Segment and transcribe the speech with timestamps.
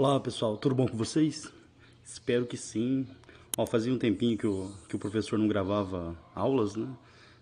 [0.00, 1.52] Olá pessoal, tudo bom com vocês?
[2.04, 3.04] Espero que sim.
[3.56, 6.86] Ó, fazia um tempinho que o, que o professor não gravava aulas, né?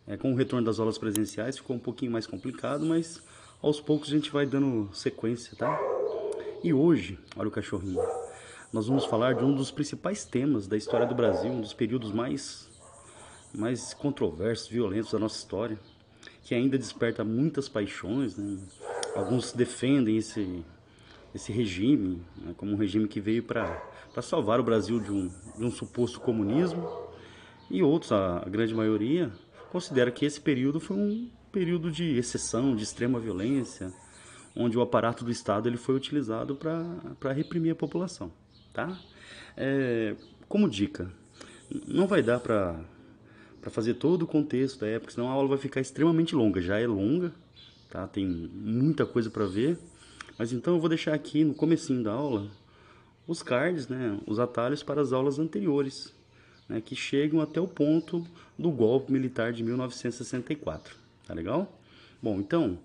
[0.07, 3.23] É, com o retorno das aulas presenciais ficou um pouquinho mais complicado, mas
[3.61, 5.79] aos poucos a gente vai dando sequência, tá?
[6.65, 8.01] E hoje, olha o cachorrinho,
[8.73, 12.11] nós vamos falar de um dos principais temas da história do Brasil, um dos períodos
[12.11, 12.71] mais,
[13.55, 15.79] mais controversos, violentos da nossa história,
[16.43, 18.59] que ainda desperta muitas paixões, né?
[19.15, 20.65] Alguns defendem esse,
[21.37, 22.55] esse regime né?
[22.57, 23.81] como um regime que veio para
[24.21, 26.87] salvar o Brasil de um, de um suposto comunismo,
[27.71, 29.31] e outros, a, a grande maioria,
[29.71, 33.93] considera que esse período foi um período de exceção, de extrema violência,
[34.55, 38.33] onde o aparato do Estado ele foi utilizado para reprimir a população,
[38.73, 38.99] tá?
[39.57, 40.15] É,
[40.49, 41.11] como dica,
[41.87, 42.79] não vai dar para
[43.71, 46.87] fazer todo o contexto da época, senão a aula vai ficar extremamente longa, já é
[46.87, 47.33] longa,
[47.91, 48.07] tá?
[48.07, 49.79] Tem muita coisa para ver,
[50.39, 52.51] mas então eu vou deixar aqui no comecinho da aula
[53.27, 56.15] os cards, né, os atalhos para as aulas anteriores,
[56.69, 58.25] né, que chegam até o ponto
[58.59, 60.97] do golpe militar de 1964.
[61.27, 61.81] Tá legal?
[62.23, 62.79] Bom, então,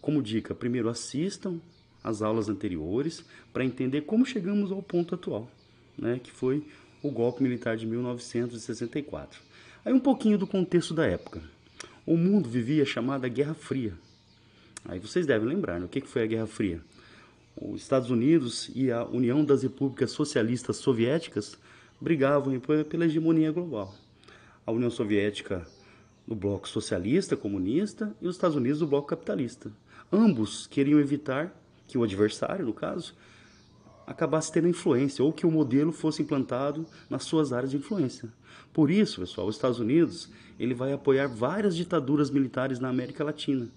[0.00, 1.60] como dica, primeiro assistam
[2.02, 5.48] as aulas anteriores para entender como chegamos ao ponto atual,
[5.96, 6.66] né, que foi
[7.02, 9.40] o golpe militar de 1964.
[9.84, 11.42] Aí um pouquinho do contexto da época.
[12.06, 13.94] O mundo vivia a chamada Guerra Fria.
[14.84, 15.86] Aí vocês devem lembrar, né?
[15.86, 16.80] o que foi a Guerra Fria?
[17.60, 21.56] Os Estados Unidos e a União das Repúblicas Socialistas Soviéticas
[22.00, 23.94] brigavam pela hegemonia global.
[24.66, 25.66] A União Soviética
[26.26, 29.70] no bloco socialista, comunista, e os Estados Unidos no bloco capitalista.
[30.12, 31.54] Ambos queriam evitar
[31.86, 33.14] que o adversário, no caso,
[34.06, 38.28] acabasse tendo influência ou que o modelo fosse implantado nas suas áreas de influência.
[38.72, 43.68] Por isso, pessoal, os Estados Unidos ele vai apoiar várias ditaduras militares na América Latina,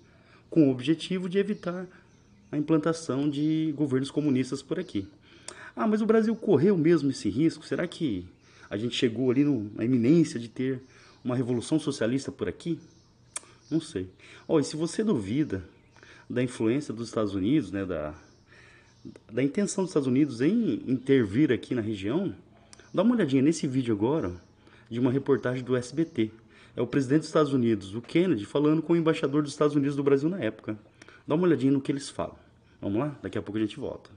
[0.49, 1.85] com o objetivo de evitar
[2.51, 5.07] a implantação de governos comunistas por aqui.
[5.75, 7.65] Ah, mas o Brasil correu mesmo esse risco?
[7.65, 8.25] Será que
[8.69, 9.43] a gente chegou ali
[9.75, 10.81] na iminência de ter
[11.23, 12.79] uma revolução socialista por aqui?
[13.69, 14.09] Não sei.
[14.47, 15.63] Oh, e se você duvida
[16.29, 18.13] da influência dos Estados Unidos, né, da,
[19.31, 22.33] da intenção dos Estados Unidos em intervir aqui na região,
[22.93, 24.33] dá uma olhadinha nesse vídeo agora
[24.89, 26.31] de uma reportagem do SBT.
[26.77, 29.95] É o presidente dos Estados Unidos, o Kennedy, falando com o embaixador dos Estados Unidos
[29.95, 30.77] do Brasil na época.
[31.27, 32.35] Dá uma olhadinha no que eles falam.
[32.79, 33.17] Vamos lá?
[33.19, 34.11] Daqui a pouco a gente volta.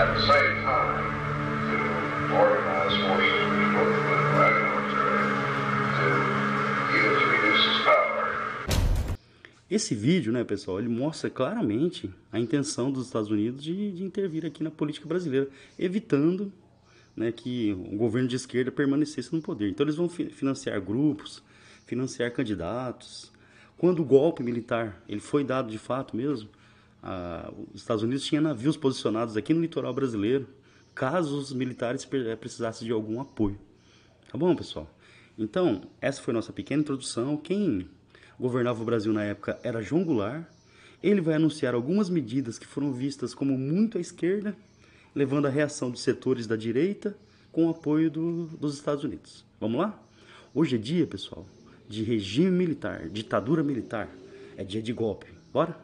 [0.00, 0.49] at the
[9.70, 14.44] Esse vídeo, né, pessoal, ele mostra claramente a intenção dos Estados Unidos de, de intervir
[14.44, 15.48] aqui na política brasileira,
[15.78, 16.52] evitando
[17.14, 19.70] né, que o governo de esquerda permanecesse no poder.
[19.70, 21.40] Então eles vão financiar grupos,
[21.86, 23.30] financiar candidatos.
[23.78, 26.48] Quando o golpe militar ele foi dado de fato mesmo,
[27.00, 30.48] ah, os Estados Unidos tinha navios posicionados aqui no litoral brasileiro,
[30.94, 33.58] caso os militares eh, precisassem de algum apoio.
[34.30, 34.92] Tá bom, pessoal?
[35.38, 37.36] Então, essa foi nossa pequena introdução.
[37.36, 37.88] Quem
[38.40, 40.44] governava o Brasil na época era João Goulart.
[41.02, 44.56] Ele vai anunciar algumas medidas que foram vistas como muito à esquerda,
[45.14, 47.16] levando à reação dos setores da direita
[47.52, 49.44] com o apoio do, dos Estados Unidos.
[49.60, 50.02] Vamos lá?
[50.54, 51.46] Hoje é dia, pessoal,
[51.88, 54.08] de regime militar, ditadura militar.
[54.56, 55.26] É dia de golpe.
[55.52, 55.76] Bora?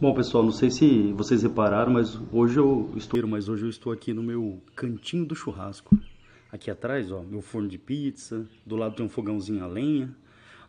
[0.00, 3.92] Bom pessoal, não sei se vocês repararam, mas hoje eu estou, mas hoje eu estou
[3.92, 5.94] aqui no meu cantinho do churrasco.
[6.50, 10.10] Aqui atrás, ó, meu forno de pizza, do lado tem um fogãozinho a lenha.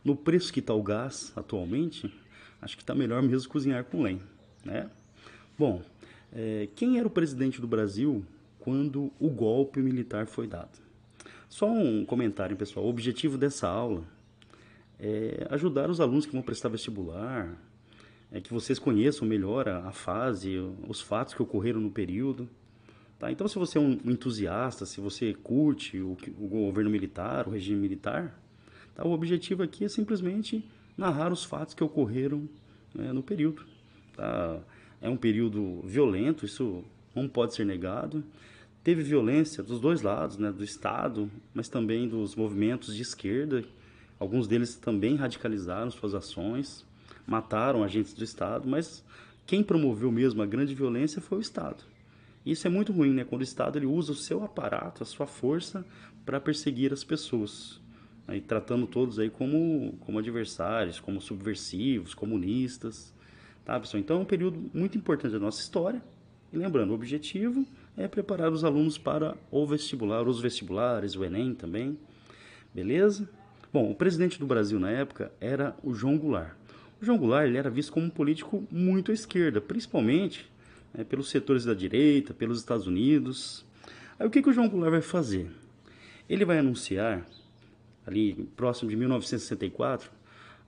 [0.04, 2.14] No preço que está o gás atualmente,
[2.62, 4.22] acho que está melhor mesmo cozinhar com lenha,
[4.66, 4.90] né?
[5.58, 5.82] Bom,
[6.34, 8.26] é, quem era o presidente do Brasil
[8.60, 10.78] quando o golpe militar foi dado?
[11.48, 12.86] Só um comentário, pessoal.
[12.86, 14.04] O objetivo dessa aula
[15.00, 17.58] é ajudar os alunos que vão prestar vestibular,
[18.32, 20.58] é que vocês conheçam melhor a, a, fase,
[20.88, 22.50] os fatos que ocorreram no período.
[23.20, 23.30] Tá?
[23.30, 27.82] Então, se você é um entusiasta, se você curte o, o governo militar, o regime
[27.82, 28.40] militar,
[28.96, 29.06] tá?
[29.06, 30.66] o objetivo aqui é simplesmente
[30.98, 32.48] narrar os fatos que ocorreram
[32.96, 33.66] né, no período.
[34.16, 34.60] Tá?
[35.02, 38.24] É um período violento, isso não pode ser negado.
[38.82, 43.64] Teve violência dos dois lados, né, do Estado, mas também dos movimentos de esquerda.
[44.18, 46.90] Alguns deles também radicalizaram suas ações
[47.26, 49.04] mataram agentes do Estado, mas
[49.46, 51.84] quem promoveu mesmo a grande violência foi o Estado.
[52.46, 53.24] Isso é muito ruim, né?
[53.24, 55.86] Quando o Estado ele usa o seu aparato, a sua força
[56.26, 57.80] para perseguir as pessoas.
[58.28, 63.14] aí tratando todos aí como, como adversários, como subversivos, comunistas,
[63.66, 64.00] tá, pessoal?
[64.00, 66.02] Então é um período muito importante da nossa história.
[66.52, 67.66] E lembrando, o objetivo
[67.96, 71.98] é preparar os alunos para o vestibular, os vestibulares, o Enem também,
[72.74, 73.30] beleza?
[73.72, 76.61] Bom, o presidente do Brasil na época era o João Goulart.
[77.02, 80.48] O João Goulart ele era visto como um político muito à esquerda, principalmente
[80.94, 83.66] né, pelos setores da direita, pelos Estados Unidos.
[84.20, 85.50] Aí o que, que o João Goulart vai fazer?
[86.30, 87.26] Ele vai anunciar,
[88.06, 90.12] ali próximo de 1964,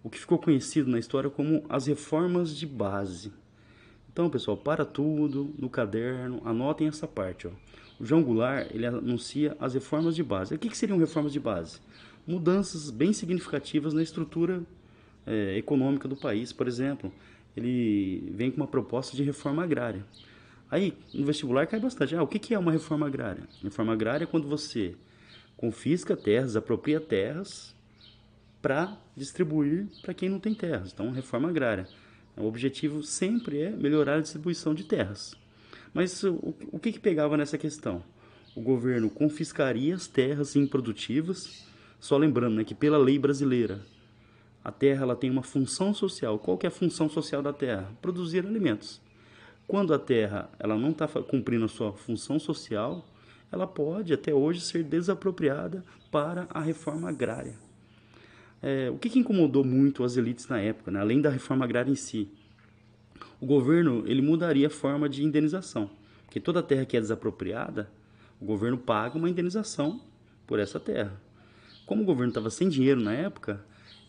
[0.02, 3.32] o que ficou conhecido na história como as reformas de base.
[4.12, 7.46] Então, pessoal, para tudo no caderno, anotem essa parte.
[7.46, 7.52] Ó.
[8.00, 10.56] O João Goulart ele anuncia as reformas de base.
[10.56, 11.80] O que, que seriam reformas de base?
[12.26, 14.64] Mudanças bem significativas na estrutura
[15.26, 16.52] é, econômica do país.
[16.54, 17.12] Por exemplo,
[17.56, 20.06] ele vem com uma proposta de reforma agrária.
[20.70, 22.16] Aí, no vestibular cai bastante.
[22.16, 23.44] Ah, o que é uma reforma agrária?
[23.62, 24.96] Reforma agrária é quando você
[25.56, 27.76] confisca terras, apropria terras
[28.62, 30.92] para distribuir para quem não tem terras.
[30.92, 31.88] Então, reforma agrária.
[32.36, 35.36] O objetivo sempre é melhorar a distribuição de terras.
[35.94, 38.04] Mas o, o que, que pegava nessa questão?
[38.56, 41.68] O governo confiscaria as terras improdutivas,
[42.00, 43.80] só lembrando né, que pela lei brasileira
[44.64, 46.40] a terra ela tem uma função social.
[46.40, 47.92] Qual que é a função social da terra?
[48.02, 49.02] Produzir alimentos.
[49.68, 53.06] Quando a terra ela não está cumprindo a sua função social,
[53.52, 57.56] ela pode até hoje ser desapropriada para a reforma agrária.
[58.62, 61.00] É, o que, que, incomodou muito as elites na época, né?
[61.00, 62.30] além da reforma agrária em si?
[63.42, 65.90] O governo ele mudaria a forma de indenização,
[66.26, 67.90] porque toda terra que é desapropriada,
[68.40, 70.02] o governo paga uma indenização
[70.48, 71.20] por essa terra.
[71.86, 73.64] Como o governo estava sem dinheiro na época,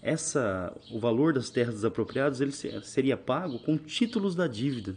[0.04, 4.94] essa, o valor das terras desapropriadas ele seria pago com títulos da dívida.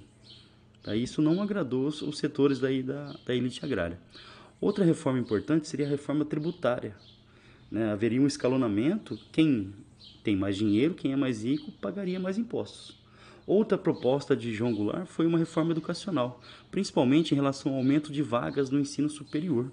[0.83, 0.93] Tá?
[0.97, 3.97] Isso não agradou os setores daí da, da elite agrária.
[4.59, 6.93] Outra reforma importante seria a reforma tributária.
[7.71, 7.89] Né?
[7.89, 9.73] Haveria um escalonamento, quem
[10.25, 12.99] tem mais dinheiro, quem é mais rico, pagaria mais impostos.
[13.45, 18.21] Outra proposta de João Goulart foi uma reforma educacional, principalmente em relação ao aumento de
[18.21, 19.71] vagas no ensino superior.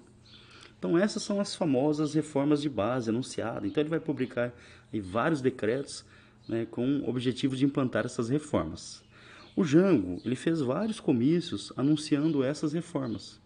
[0.77, 3.69] Então essas são as famosas reformas de base anunciadas.
[3.69, 4.53] Então ele vai publicar
[5.01, 6.05] vários decretos
[6.47, 9.03] né, com o objetivo de implantar essas reformas.
[9.55, 13.39] O Jango ele fez vários comícios anunciando essas reformas,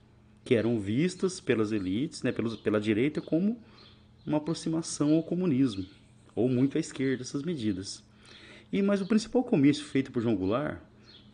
[0.43, 3.59] que eram vistas pelas elites, né, pelos, pela direita, como
[4.25, 5.85] uma aproximação ao comunismo,
[6.35, 8.03] ou muito à esquerda essas medidas.
[8.71, 10.79] E Mas o principal comício feito por João Goulart,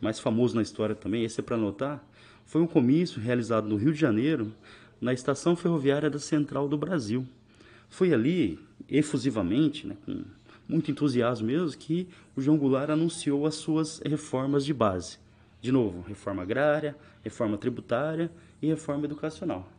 [0.00, 2.06] mais famoso na história também, esse é para anotar,
[2.44, 4.52] foi um comício realizado no Rio de Janeiro,
[5.00, 7.26] na estação ferroviária da Central do Brasil.
[7.88, 8.58] Foi ali,
[8.88, 10.24] efusivamente, né, com
[10.68, 15.18] muito entusiasmo mesmo, que o João Goulart anunciou as suas reformas de base.
[15.60, 19.70] De novo, reforma agrária, reforma tributária e reforma educacional.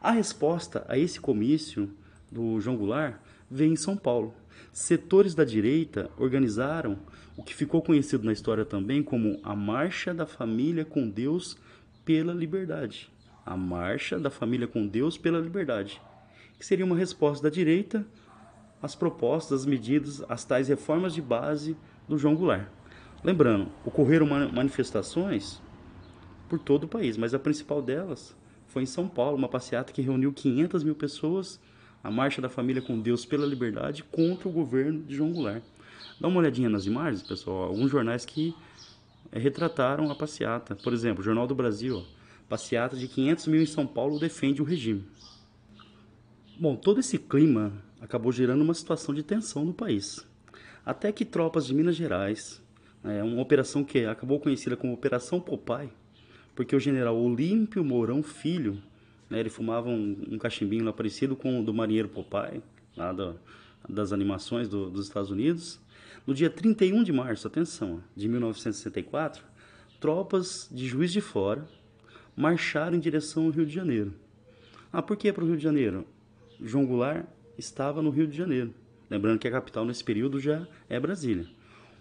[0.00, 1.90] A resposta a esse comício
[2.30, 3.16] do João Goulart
[3.50, 4.34] veio em São Paulo.
[4.72, 6.98] Setores da direita organizaram
[7.36, 11.56] o que ficou conhecido na história também como a Marcha da Família com Deus
[12.04, 13.11] pela Liberdade
[13.44, 16.00] a marcha da família com Deus pela liberdade,
[16.58, 18.06] que seria uma resposta da direita
[18.80, 21.76] às propostas, às medidas, às tais reformas de base
[22.08, 22.68] do João Goulart.
[23.22, 25.62] Lembrando, ocorreram manifestações
[26.48, 28.36] por todo o país, mas a principal delas
[28.66, 31.60] foi em São Paulo, uma passeata que reuniu 500 mil pessoas,
[32.02, 35.62] a Marcha da Família com Deus pela Liberdade contra o governo de João Goulart.
[36.20, 38.54] Dá uma olhadinha nas imagens, pessoal, alguns jornais que
[39.32, 40.74] retrataram a passeata.
[40.74, 42.04] Por exemplo, o Jornal do Brasil,
[42.52, 45.02] Passeata de 500 mil em São Paulo defende o regime.
[46.60, 50.22] Bom, todo esse clima acabou gerando uma situação de tensão no país.
[50.84, 52.62] Até que tropas de Minas Gerais,
[53.02, 55.88] é, uma operação que acabou conhecida como Operação Popeye,
[56.54, 58.82] porque o general Olímpio Mourão Filho,
[59.30, 62.62] né, ele fumava um, um cachimbinho lá parecido com o do marinheiro Popeye,
[62.94, 63.34] lá da,
[63.88, 65.80] das animações do, dos Estados Unidos.
[66.26, 69.42] No dia 31 de março, atenção, de 1964,
[69.98, 71.66] tropas de Juiz de Fora
[72.36, 74.12] marcharam em direção ao Rio de Janeiro.
[74.92, 76.06] Ah, por que para o Rio de Janeiro?
[76.60, 77.26] João Goulart
[77.58, 78.72] estava no Rio de Janeiro.
[79.10, 81.46] Lembrando que a capital nesse período já é Brasília.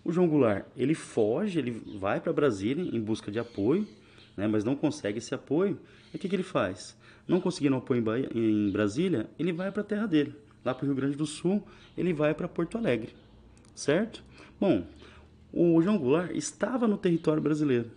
[0.03, 3.87] O João Goulart, ele foge, ele vai para Brasília em busca de apoio,
[4.35, 5.79] né, mas não consegue esse apoio.
[6.13, 6.97] E o que, que ele faz?
[7.27, 10.35] Não conseguindo apoio em, Bahia, em Brasília, ele vai para a terra dele.
[10.63, 11.63] Lá para o Rio Grande do Sul,
[11.97, 13.13] ele vai para Porto Alegre.
[13.75, 14.23] Certo?
[14.59, 14.85] Bom,
[15.51, 17.89] o João Goulart estava no território brasileiro.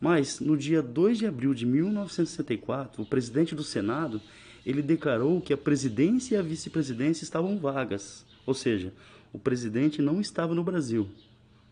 [0.00, 4.20] Mas no dia 2 de abril de 1964, o presidente do Senado,
[4.64, 8.92] ele declarou que a presidência e a vice-presidência estavam vagas, ou seja,
[9.32, 11.08] o presidente não estava no Brasil.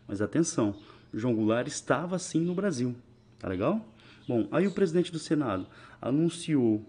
[0.07, 0.75] Mas atenção,
[1.13, 2.95] João Goulart estava sim no Brasil.
[3.39, 3.83] Tá legal?
[4.27, 5.65] Bom, aí o presidente do Senado
[5.99, 6.85] anunciou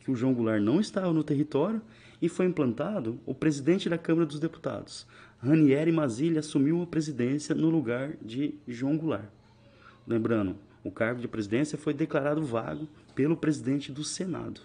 [0.00, 1.80] que o João Goulart não estava no território
[2.20, 5.06] e foi implantado o presidente da Câmara dos Deputados.
[5.38, 9.28] Ranieri Mazzilli assumiu a presidência no lugar de João Goulart.
[10.06, 14.60] Lembrando, o cargo de presidência foi declarado vago pelo presidente do Senado.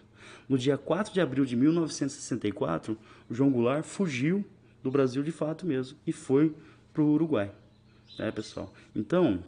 [0.47, 2.97] No dia 4 de abril de 1964,
[3.29, 4.45] o João Goulart fugiu
[4.81, 6.55] do Brasil de fato mesmo e foi
[6.93, 7.51] para o Uruguai.
[8.17, 8.73] É, pessoal?
[8.95, 9.43] Então,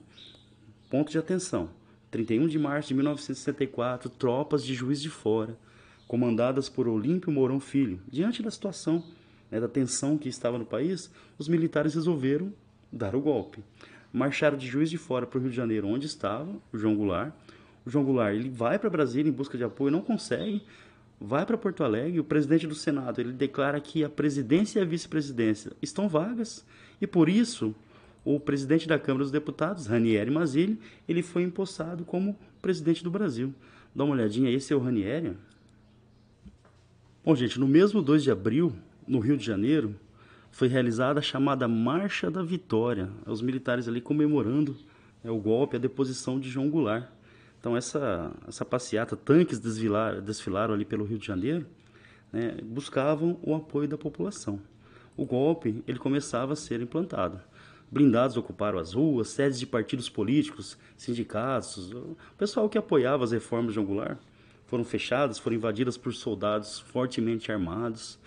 [0.90, 1.70] ponto de atenção.
[2.12, 5.58] 31 de março de 1964, tropas de Juiz de Fora,
[6.08, 9.04] comandadas por Olímpio Mourão Filho, diante da situação,
[9.52, 12.52] né, da tensão que estava no país, os militares resolveram
[12.92, 13.64] dar o golpe.
[14.12, 17.34] Marcharam de Juiz de Fora para o Rio de Janeiro, onde estava o João Goulart.
[17.86, 20.64] O João Goulart ele vai para Brasília em busca de apoio, não consegue,
[21.20, 22.20] vai para Porto Alegre.
[22.20, 26.66] O presidente do Senado ele declara que a presidência e a vice-presidência estão vagas
[27.00, 27.76] e por isso
[28.26, 33.54] o presidente da Câmara dos Deputados, Ranieri Mazzilli, ele foi empossado como presidente do Brasil.
[33.96, 35.36] Dá uma olhadinha, esse é o Ranieri.
[37.24, 38.74] Bom, gente, no mesmo 2 de abril,
[39.08, 39.96] no Rio de Janeiro,
[40.52, 44.76] foi realizada a chamada Marcha da Vitória, os militares ali comemorando
[45.24, 47.08] né, o golpe, a deposição de João Goulart.
[47.60, 51.66] Então essa, essa passeata, tanques desfilaram, desfilaram ali pelo Rio de Janeiro,
[52.32, 54.60] né, buscavam o apoio da população.
[55.18, 57.42] O golpe ele começava a ser implantado.
[57.92, 63.74] Blindados ocuparam as ruas, sedes de partidos políticos, sindicatos, o pessoal que apoiava as reformas
[63.74, 64.18] de Goulart
[64.68, 68.20] foram fechadas, foram invadidas por soldados fortemente armados.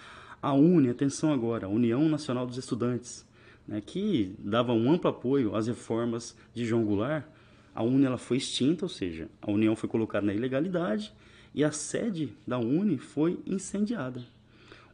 [0.42, 3.25] A UNE, atenção agora, a União Nacional dos Estudantes,
[3.66, 7.25] né, que dava um amplo apoio às reformas de João Goulart,
[7.72, 11.12] a UNE ela foi extinta, ou seja, a União foi colocada na ilegalidade
[11.54, 14.25] e a sede da UNE foi incendiada.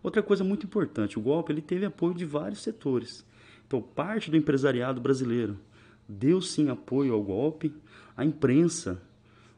[0.02, 3.25] Outra coisa muito importante, o golpe ele teve apoio de vários setores.
[3.67, 5.59] Então, parte do empresariado brasileiro
[6.07, 7.73] deu sim apoio ao golpe,
[8.14, 9.00] a imprensa,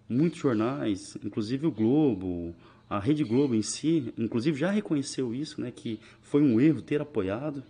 [0.08, 2.54] muitos jornais, inclusive o Globo,
[2.90, 7.00] a Rede Globo em si, inclusive já reconheceu isso, né, que foi um erro ter
[7.00, 7.62] apoiado.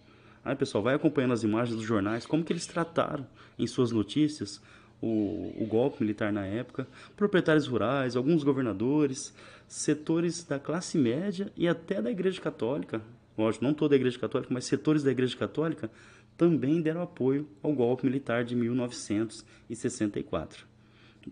[0.43, 3.27] Aí, pessoal, vai acompanhando as imagens dos jornais, como que eles trataram
[3.59, 4.63] em suas notícias
[5.03, 9.35] o, o golpe militar na época, proprietários rurais, alguns governadores,
[9.69, 13.03] setores da classe média e até da Igreja Católica,
[13.37, 15.91] lógico, não toda a Igreja Católica, mas setores da Igreja Católica
[16.35, 20.65] também deram apoio ao golpe militar de 1964.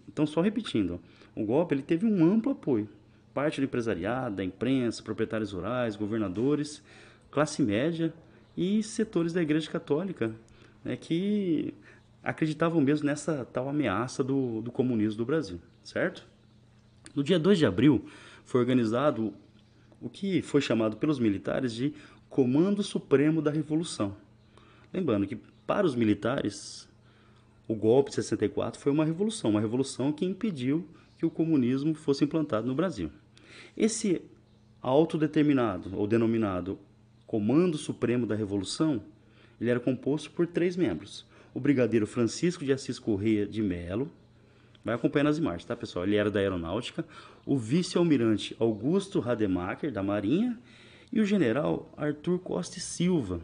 [0.07, 1.01] Então, só repetindo,
[1.35, 2.87] o golpe ele teve um amplo apoio.
[3.39, 6.83] Parte do empresariado, da imprensa, proprietários rurais, governadores,
[7.31, 8.13] classe média
[8.57, 10.35] e setores da Igreja Católica,
[10.85, 11.73] né, que
[12.21, 16.27] acreditavam mesmo nessa tal ameaça do, do comunismo do Brasil, certo?
[17.15, 18.07] No dia 2 de abril
[18.45, 19.33] foi organizado
[20.03, 21.95] o que foi chamado pelos militares de
[22.29, 24.17] Comando Supremo da Revolução.
[24.93, 26.89] Lembrando que para os militares
[27.69, 30.85] o golpe de 64 foi uma revolução, uma revolução que impediu
[31.17, 33.13] que o comunismo fosse implantado no Brasil.
[33.77, 34.23] Esse
[34.81, 36.79] autodeterminado ou denominado
[37.27, 39.03] Comando Supremo da Revolução,
[39.61, 44.11] ele era composto por três membros: o brigadeiro Francisco de Assis Correia de Melo,
[44.85, 46.07] vai acompanhando as imagens, tá pessoal?
[46.07, 47.05] Ele era da aeronáutica,
[47.45, 50.59] o vice-almirante Augusto Rademacher, da Marinha,
[51.13, 53.41] e o general Arthur Costa e Silva.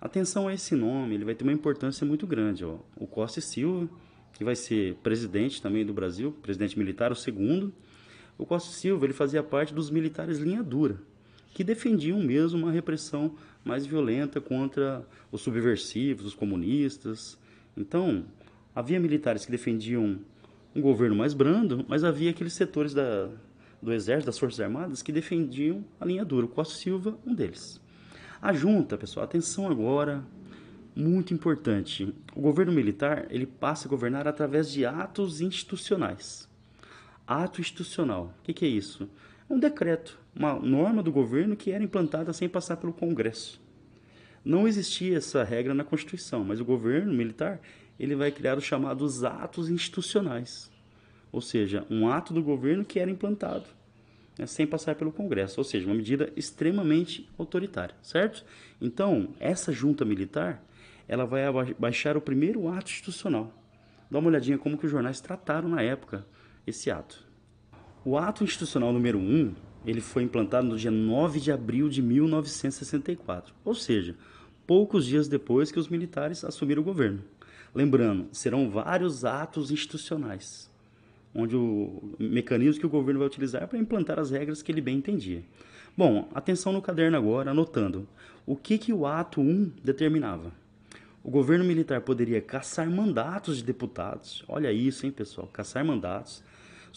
[0.00, 2.64] Atenção a esse nome, ele vai ter uma importância muito grande.
[2.64, 2.78] Ó.
[2.96, 3.88] O Costa e Silva,
[4.32, 7.72] que vai ser presidente também do Brasil, presidente militar, o segundo.
[8.38, 10.96] O Costa Silva ele fazia parte dos militares linha dura,
[11.52, 17.36] que defendiam mesmo uma repressão mais violenta contra os subversivos, os comunistas.
[17.76, 18.24] Então,
[18.72, 20.20] havia militares que defendiam
[20.72, 23.28] um governo mais brando, mas havia aqueles setores da,
[23.82, 26.46] do exército, das forças armadas, que defendiam a linha dura.
[26.46, 27.80] O Costa Silva, um deles.
[28.40, 30.24] A junta, pessoal, atenção agora,
[30.94, 32.14] muito importante.
[32.36, 36.47] O governo militar, ele passa a governar através de atos institucionais.
[37.28, 39.06] Ato institucional, o que, que é isso?
[39.50, 43.60] É um decreto, uma norma do governo que era implantada sem passar pelo Congresso.
[44.42, 47.60] Não existia essa regra na Constituição, mas o governo militar
[48.00, 50.72] ele vai criar os chamados atos institucionais,
[51.30, 53.66] ou seja, um ato do governo que era implantado
[54.38, 58.42] né, sem passar pelo Congresso, ou seja, uma medida extremamente autoritária, certo?
[58.80, 60.64] Então, essa junta militar,
[61.06, 61.44] ela vai
[61.78, 63.52] baixar o primeiro ato institucional.
[64.10, 66.24] Dá uma olhadinha como que os jornais trataram na época
[66.68, 67.26] esse ato.
[68.04, 73.54] O ato institucional número 1, ele foi implantado no dia 9 de abril de 1964,
[73.64, 74.14] ou seja,
[74.66, 77.22] poucos dias depois que os militares assumiram o governo.
[77.74, 80.70] Lembrando, serão vários atos institucionais,
[81.34, 84.98] onde o mecanismo que o governo vai utilizar para implantar as regras que ele bem
[84.98, 85.42] entendia.
[85.96, 88.06] Bom, atenção no caderno agora, anotando.
[88.46, 90.52] O que, que o ato 1 determinava?
[91.22, 94.44] O governo militar poderia caçar mandatos de deputados.
[94.48, 95.46] Olha isso, hein, pessoal?
[95.48, 96.42] Caçar mandatos.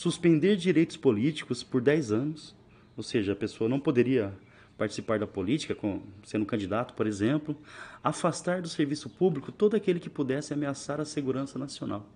[0.02, 2.56] Suspender direitos políticos por 10 anos.
[2.98, 4.34] ou seja, a pessoa não poderia
[4.76, 5.78] participar da política,
[6.24, 7.56] sendo candidato, por exemplo,
[8.04, 12.10] afastar do serviço público todo aquele que pudesse ameaçar a segurança nacional.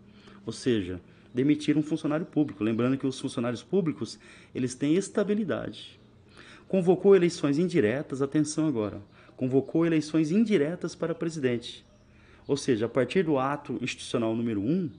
[0.48, 1.00] Ou seja,
[1.32, 4.18] demitir um funcionário público, lembrando que os funcionários públicos,
[4.56, 6.00] eles têm estabilidade.
[6.68, 9.00] Convocou eleições indiretas, atenção agora,
[9.38, 11.86] convocou eleições indiretas para presidente.
[12.48, 14.90] Ou seja, a partir do ato institucional número 1, um,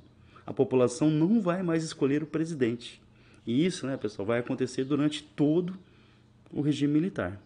[0.47, 3.03] a população não vai mais escolher o presidente.
[3.47, 5.76] E isso, né, pessoal, vai acontecer durante todo
[6.53, 7.41] o regime militar.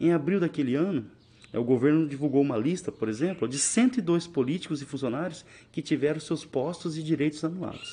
[0.00, 1.04] Em abril daquele ano,
[1.52, 6.18] é, o governo divulgou uma lista, por exemplo, de 102 políticos e funcionários que tiveram
[6.20, 7.90] seus postos e direitos anulados.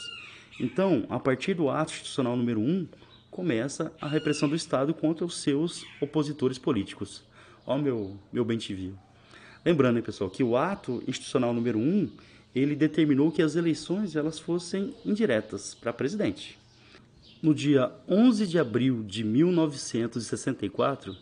[0.60, 2.88] Então, a partir do ato institucional número 1,
[3.30, 7.24] começa a repressão do Estado contra os seus opositores políticos.
[7.65, 8.96] Ó, meu, meu bem te viu.
[9.63, 12.10] Lembrando, hein, pessoal, que o ato institucional número 1,
[12.53, 16.60] ele determinou que as eleições elas fossem indiretas para presidente.
[17.41, 21.15] No dia 11 de abril de 1964,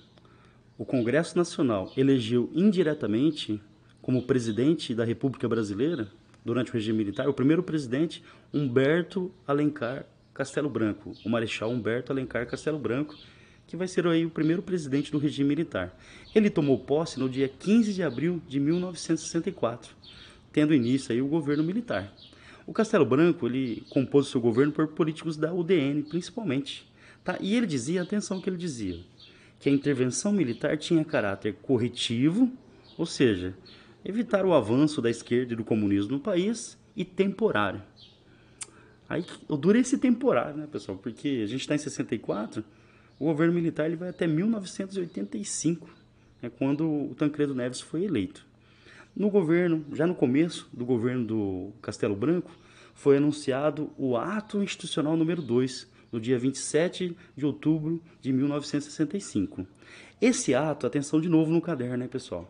[0.78, 3.62] o Congresso Nacional elegeu indiretamente
[4.02, 6.10] como presidente da República Brasileira,
[6.44, 12.48] durante o regime militar, o primeiro presidente, Humberto Alencar Castelo Branco, o Marechal Humberto Alencar
[12.48, 13.16] Castelo Branco,
[13.68, 15.96] que vai ser aí o primeiro presidente do regime militar.
[16.34, 19.94] Ele tomou posse no dia 15 de abril de 1964,
[20.52, 22.14] tendo início aí o governo militar.
[22.66, 26.88] O Castelo Branco, ele compôs o seu governo por políticos da UDN, principalmente.
[27.24, 27.38] Tá?
[27.42, 29.00] E ele dizia, atenção que ele dizia,
[29.60, 32.52] que a intervenção militar tinha caráter corretivo,
[32.98, 33.56] ou seja,
[34.06, 37.82] evitar o avanço da esquerda e do comunismo no país, e temporário.
[39.08, 40.98] Aí duro é esse temporário, né, pessoal?
[40.98, 42.64] Porque a gente está em 64,
[43.18, 45.90] o governo militar ele vai até 1985,
[46.42, 48.46] né, quando o Tancredo Neves foi eleito.
[49.20, 52.50] No governo, já no começo do governo do Castelo Branco,
[52.94, 59.68] foi anunciado o ato institucional número 2, no dia 27 de outubro de 1965.
[60.22, 62.50] Esse ato, atenção de novo no caderno, né, pessoal?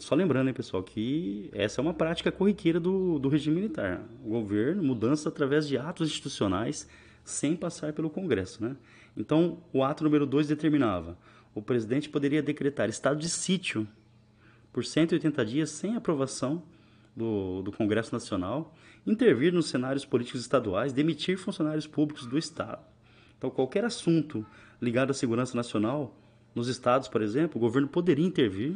[0.00, 4.02] Só lembrando, né, pessoal, que essa é uma prática corriqueira do, do regime militar.
[4.24, 6.88] O governo, mudança através de atos institucionais
[7.22, 8.74] sem passar pelo Congresso, né?
[9.14, 11.18] Então, o ato número 2 determinava
[11.54, 13.86] o presidente poderia decretar estado de sítio
[14.74, 16.60] por 180 dias sem aprovação
[17.14, 18.74] do, do Congresso Nacional,
[19.06, 22.82] intervir nos cenários políticos estaduais, demitir funcionários públicos do Estado.
[23.38, 24.44] Então, qualquer assunto
[24.82, 26.18] ligado à segurança nacional,
[26.56, 28.72] nos estados, por exemplo, o governo poderia intervir.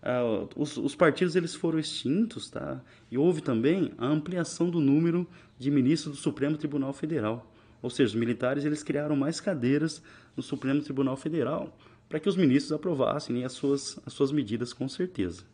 [0.00, 2.80] Uh, os, os, partidos eles foram extintos, tá?
[3.10, 5.26] E houve também a ampliação do número
[5.58, 7.52] de ministros do Supremo Tribunal Federal.
[7.82, 10.00] Ou seja, os militares eles criaram mais cadeiras
[10.36, 11.76] no Supremo Tribunal Federal
[12.08, 15.44] para que os ministros aprovassem as suas, as suas medidas com certeza.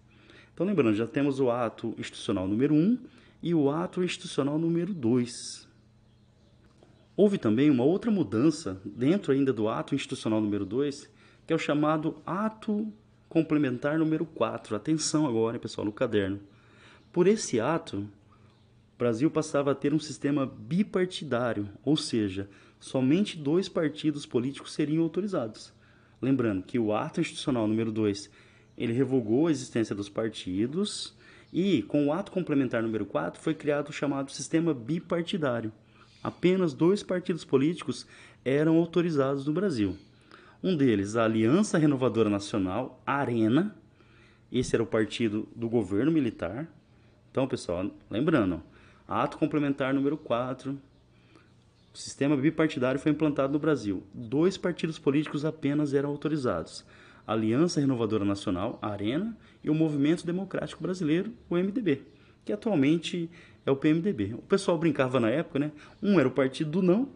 [0.52, 2.98] Então, lembrando, já temos o ato institucional número 1 um
[3.42, 5.68] e o ato institucional número 2.
[7.16, 11.10] Houve também uma outra mudança dentro ainda do ato institucional número 2,
[11.46, 12.90] que é o chamado ato
[13.28, 14.76] complementar número 4.
[14.76, 16.40] Atenção agora, pessoal, no caderno.
[17.12, 23.68] Por esse ato, o Brasil passava a ter um sistema bipartidário, ou seja, somente dois
[23.68, 25.73] partidos políticos seriam autorizados.
[26.24, 28.30] Lembrando que o ato institucional número 2
[28.78, 31.14] ele revogou a existência dos partidos
[31.52, 35.70] e, com o ato complementar número 4, foi criado o chamado sistema bipartidário.
[36.22, 38.06] Apenas dois partidos políticos
[38.42, 39.98] eram autorizados no Brasil.
[40.62, 43.76] Um deles, a Aliança Renovadora Nacional, ARENA.
[44.50, 46.66] Esse era o partido do governo militar.
[47.30, 48.62] Então, pessoal, lembrando,
[49.06, 50.80] ato complementar número 4,
[51.94, 54.02] o sistema bipartidário foi implantado no Brasil.
[54.12, 56.84] Dois partidos políticos apenas eram autorizados:
[57.24, 62.02] Aliança Renovadora Nacional, a ARENA, e o Movimento Democrático Brasileiro, o MDB,
[62.44, 63.30] que atualmente
[63.64, 64.34] é o PMDB.
[64.34, 65.70] O pessoal brincava na época, né?
[66.02, 67.08] Um era o partido do não,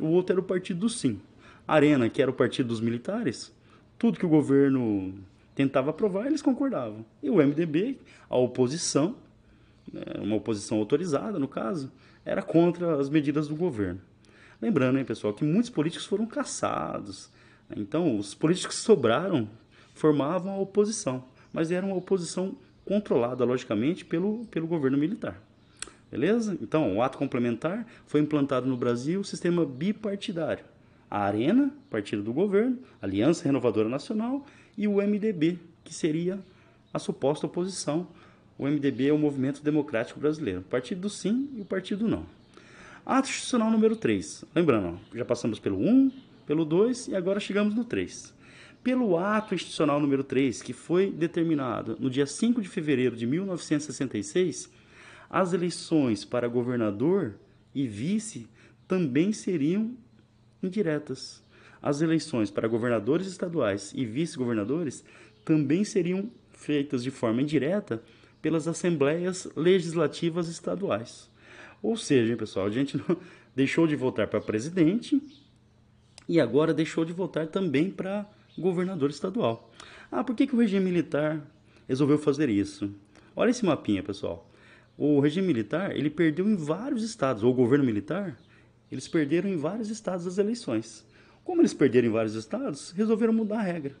[0.00, 1.20] o outro era o partido do sim.
[1.68, 3.54] A ARENA, que era o partido dos militares,
[3.98, 5.12] tudo que o governo
[5.54, 7.04] tentava aprovar, eles concordavam.
[7.22, 7.98] E o MDB,
[8.30, 9.14] a oposição,
[9.92, 11.92] né, uma oposição autorizada no caso,
[12.24, 14.00] era contra as medidas do governo.
[14.62, 17.30] Lembrando, hein, pessoal, que muitos políticos foram caçados,
[17.76, 19.48] então, os políticos que sobraram
[19.94, 25.40] formavam a oposição, mas era uma oposição controlada, logicamente, pelo, pelo governo militar.
[26.10, 26.56] Beleza?
[26.60, 30.64] Então, o ato complementar foi implantado no Brasil o sistema bipartidário.
[31.10, 34.46] A Arena, partido do governo, Aliança Renovadora Nacional
[34.76, 36.38] e o MDB, que seria
[36.92, 38.08] a suposta oposição.
[38.58, 42.26] O MDB é o Movimento Democrático Brasileiro, partido do sim e o partido não.
[43.04, 44.44] Ato institucional número 3.
[44.54, 46.12] Lembrando, já passamos pelo 1,
[46.46, 48.32] pelo 2 e agora chegamos no 3.
[48.80, 54.70] Pelo ato institucional número 3, que foi determinado no dia 5 de fevereiro de 1966,
[55.28, 57.34] as eleições para governador
[57.74, 58.48] e vice
[58.86, 59.96] também seriam
[60.62, 61.42] indiretas.
[61.82, 65.04] as eleições para governadores estaduais e vice-governadores
[65.44, 68.00] também seriam feitas de forma indireta
[68.40, 71.31] pelas assembleias legislativas estaduais.
[71.82, 73.02] Ou seja, pessoal, a gente
[73.56, 75.20] deixou de votar para presidente
[76.28, 79.70] e agora deixou de votar também para governador estadual.
[80.10, 81.40] Ah, por que, que o regime militar
[81.88, 82.94] resolveu fazer isso?
[83.34, 84.48] Olha esse mapinha, pessoal.
[84.96, 88.38] O regime militar, ele perdeu em vários estados, ou o governo militar,
[88.90, 91.04] eles perderam em vários estados as eleições.
[91.42, 93.96] Como eles perderam em vários estados, resolveram mudar a regra.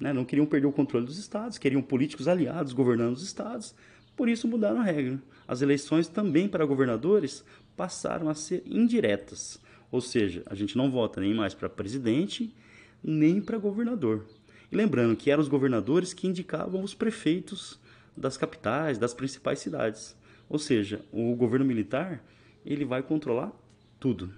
[0.00, 0.12] Né?
[0.12, 3.74] Não queriam perder o controle dos estados, queriam políticos aliados governando os estados,
[4.18, 5.22] por isso mudaram a regra.
[5.46, 7.44] As eleições também para governadores
[7.76, 9.60] passaram a ser indiretas,
[9.92, 12.52] ou seja, a gente não vota nem mais para presidente,
[13.00, 14.26] nem para governador.
[14.72, 17.78] E lembrando que eram os governadores que indicavam os prefeitos
[18.16, 20.16] das capitais, das principais cidades.
[20.48, 22.20] Ou seja, o governo militar
[22.66, 23.52] ele vai controlar
[24.00, 24.34] tudo.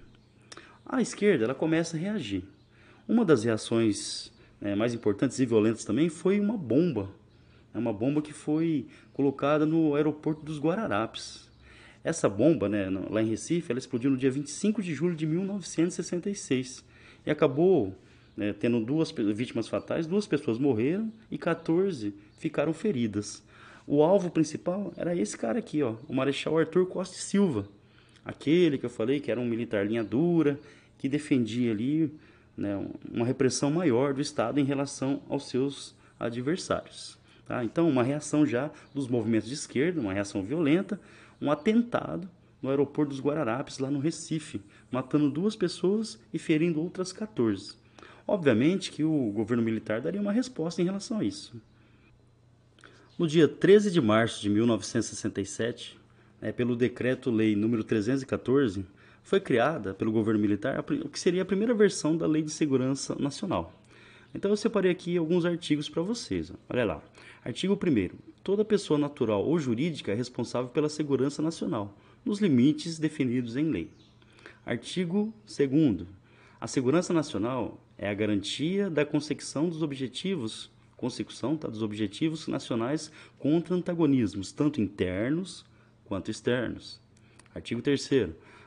[0.85, 2.43] A esquerda ela começa a reagir.
[3.07, 7.09] Uma das reações né, mais importantes e violentas também foi uma bomba.
[7.73, 8.87] É uma bomba que foi
[9.21, 11.47] colocada no aeroporto dos Guararapes.
[12.03, 16.83] Essa bomba, né, lá em Recife, ela explodiu no dia 25 de julho de 1966
[17.23, 17.95] e acabou
[18.35, 23.43] né, tendo duas vítimas fatais, duas pessoas morreram e 14 ficaram feridas.
[23.85, 27.67] O alvo principal era esse cara aqui, ó, o Marechal Arthur Costa Silva,
[28.25, 30.59] aquele que eu falei que era um militar linha dura,
[30.97, 32.11] que defendia ali
[32.57, 37.20] né, uma repressão maior do Estado em relação aos seus adversários.
[37.45, 37.63] Tá?
[37.63, 40.99] Então, uma reação já dos movimentos de esquerda, uma reação violenta,
[41.41, 42.29] um atentado
[42.61, 47.75] no aeroporto dos Guararapes, lá no Recife, matando duas pessoas e ferindo outras 14.
[48.27, 51.59] Obviamente que o governo militar daria uma resposta em relação a isso.
[53.17, 55.99] No dia 13 de março de 1967,
[56.39, 58.85] né, pelo Decreto-Lei número 314,
[59.23, 63.15] foi criada pelo governo militar o que seria a primeira versão da Lei de Segurança
[63.15, 63.73] Nacional.
[64.33, 66.51] Então eu separei aqui alguns artigos para vocês.
[66.69, 67.03] Olha lá.
[67.43, 73.55] Artigo 1 Toda pessoa natural ou jurídica é responsável pela segurança nacional, nos limites definidos
[73.55, 73.89] em lei.
[74.65, 76.07] Artigo 2
[76.59, 83.11] A segurança nacional é a garantia da consecução dos objetivos consecução tá, dos objetivos nacionais
[83.39, 85.65] contra antagonismos, tanto internos
[86.05, 87.01] quanto externos.
[87.55, 88.09] Artigo 3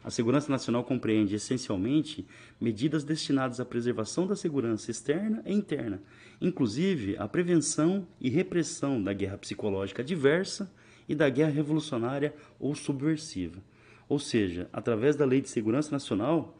[0.05, 2.27] a segurança nacional compreende essencialmente
[2.61, 6.03] medidas destinadas à preservação da segurança externa e interna,
[6.41, 10.71] inclusive a prevenção e repressão da guerra psicológica diversa
[11.09, 13.63] e da guerra revolucionária ou subversiva.
[14.07, 16.55] Ou seja, através da Lei de Segurança Nacional,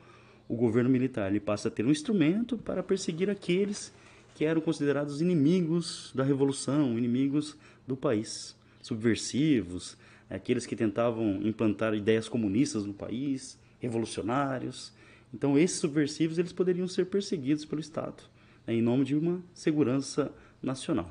[0.49, 3.93] o governo militar ele passa a ter um instrumento para perseguir aqueles
[4.35, 9.99] que eram considerados inimigos da revolução, inimigos do país, subversivos,
[10.35, 14.93] aqueles que tentavam implantar ideias comunistas no país, revolucionários.
[15.33, 18.23] Então, esses subversivos eles poderiam ser perseguidos pelo Estado,
[18.67, 21.11] né, em nome de uma segurança nacional.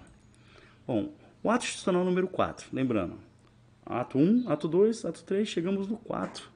[0.86, 3.16] Bom, o ato institucional número 4, lembrando,
[3.86, 6.52] ato 1, ato 2, ato 3, chegamos no 4.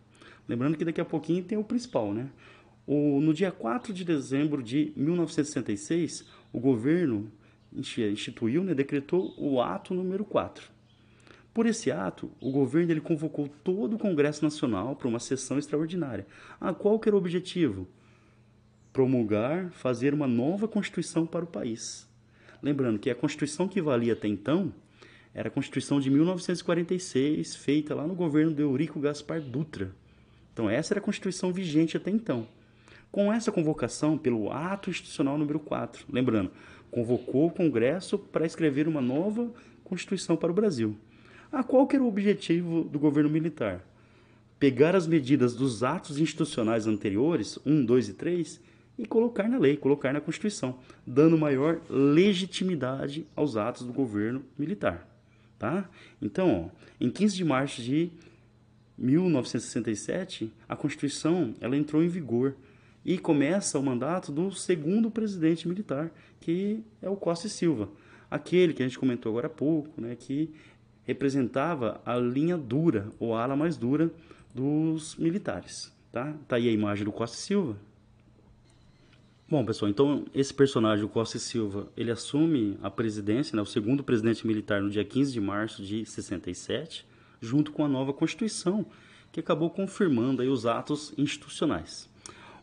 [0.48, 2.30] Lembrando que daqui a pouquinho tem o principal, né?
[2.86, 7.30] O, no dia 4 de dezembro de 1966, o governo
[7.74, 10.77] instituiu, né, decretou o ato número 4
[11.58, 16.28] por esse ato, o governo ele convocou todo o Congresso Nacional para uma sessão extraordinária.
[16.62, 17.88] Ah, qual que era o objetivo?
[18.94, 22.08] Promulgar, fazer uma nova Constituição para o país.
[22.62, 24.72] Lembrando que a Constituição que valia até então
[25.34, 29.92] era a Constituição de 1946, feita lá no governo de Eurico Gaspar Dutra.
[30.54, 32.48] Então essa era a Constituição vigente até então.
[33.12, 36.52] Com essa convocação pelo ato institucional número 4, lembrando,
[36.92, 39.52] convocou o Congresso para escrever uma nova
[39.84, 40.96] Constituição para o Brasil.
[41.52, 43.82] Ah, qual era o objetivo do governo militar?
[44.60, 48.62] Pegar as medidas dos atos institucionais anteriores, 1, 2 e 3,
[48.98, 55.08] e colocar na lei, colocar na Constituição, dando maior legitimidade aos atos do governo militar.
[55.60, 55.90] Tá?
[56.22, 58.12] Então, ó, em 15 de março de
[58.98, 62.56] 1967, a Constituição ela entrou em vigor
[63.06, 67.90] e começa o mandato do segundo presidente militar, que é o Costa e Silva,
[68.30, 70.52] aquele que a gente comentou agora há pouco, né, que
[71.08, 74.12] representava a linha dura, ou a ala mais dura
[74.54, 75.92] dos militares.
[76.12, 76.34] Tá?
[76.48, 77.78] tá aí a imagem do Costa Silva.
[79.50, 84.04] Bom, pessoal, então esse personagem, o Costa Silva, ele assume a presidência, né, o segundo
[84.04, 87.06] presidente militar no dia 15 de março de 67,
[87.40, 88.86] junto com a nova Constituição,
[89.32, 92.10] que acabou confirmando aí os atos institucionais.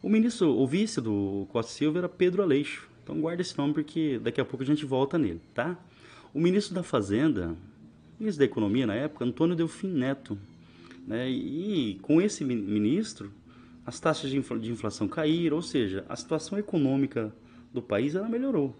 [0.03, 2.91] O ministro, o vice do Costa Silva era Pedro Aleixo.
[3.03, 5.79] Então guarda esse nome porque daqui a pouco a gente volta nele, tá?
[6.35, 7.57] O ministro da Fazenda,
[8.19, 10.39] ministro da Economia na época, Antônio Delfim Neto.
[11.07, 11.29] Né?
[11.29, 13.31] E com esse ministro
[13.87, 17.35] as taxas de inflação caíram, ou seja, a situação econômica
[17.73, 18.75] do país ela melhorou.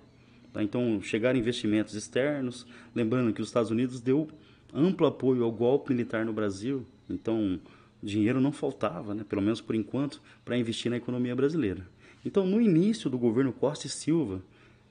[0.53, 0.63] Tá?
[0.63, 4.29] Então, chegaram investimentos externos, lembrando que os Estados Unidos deu
[4.73, 7.61] amplo apoio ao golpe militar no Brasil, então
[8.03, 11.87] dinheiro não faltava, né, pelo menos por enquanto, para investir na economia brasileira.
[12.25, 14.43] Então, no início do governo Costa e Silva,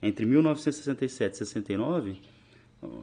[0.01, 2.21] entre 1967 e 69,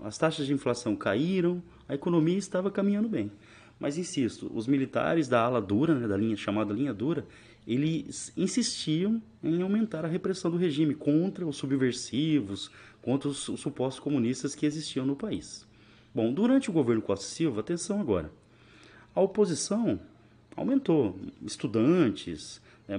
[0.05, 3.31] as taxas de inflação caíram, a economia estava caminhando bem.
[3.79, 7.27] Mas insisto, os militares da ala dura, né, da linha chamada linha dura,
[7.67, 14.03] eles insistiam em aumentar a repressão do regime contra os subversivos, contra os, os supostos
[14.03, 15.67] comunistas que existiam no país.
[16.15, 18.31] Bom, durante o governo Costa Silva, atenção agora,
[19.15, 20.01] a oposição
[20.57, 22.97] aumentou, estudantes, né,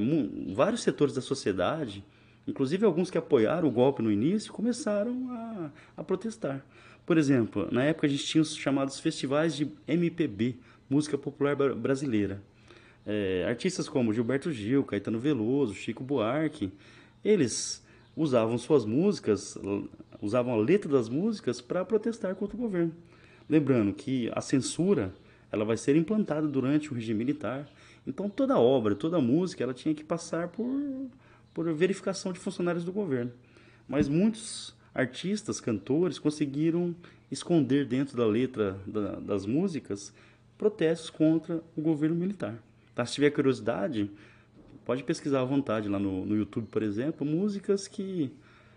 [0.53, 2.03] vários setores da sociedade,
[2.47, 6.65] inclusive alguns que apoiaram o golpe no início, começaram a, a protestar.
[7.05, 10.57] Por exemplo, na época a gente tinha os chamados festivais de MPB,
[10.89, 12.41] música popular brasileira.
[13.05, 16.71] É, artistas como Gilberto Gil, Caetano Veloso, Chico Buarque,
[17.23, 17.83] eles
[18.15, 19.57] usavam suas músicas,
[20.21, 22.93] usavam a letra das músicas para protestar contra o governo.
[23.49, 25.13] Lembrando que a censura
[25.51, 27.67] ela vai ser implantada durante o regime militar.
[28.07, 30.65] Então toda obra, toda música, ela tinha que passar por,
[31.53, 33.31] por verificação de funcionários do governo.
[33.87, 36.95] Mas muitos artistas, cantores conseguiram
[37.31, 40.13] esconder dentro da letra da, das músicas
[40.57, 42.55] protestos contra o governo militar.
[42.93, 43.05] Tá?
[43.05, 44.11] Se tiver curiosidade,
[44.85, 48.31] pode pesquisar à vontade lá no, no YouTube, por exemplo, músicas que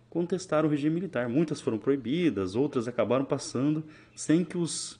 [0.09, 1.29] contestaram o regime militar.
[1.29, 3.85] Muitas foram proibidas, outras acabaram passando
[4.15, 4.99] sem que os,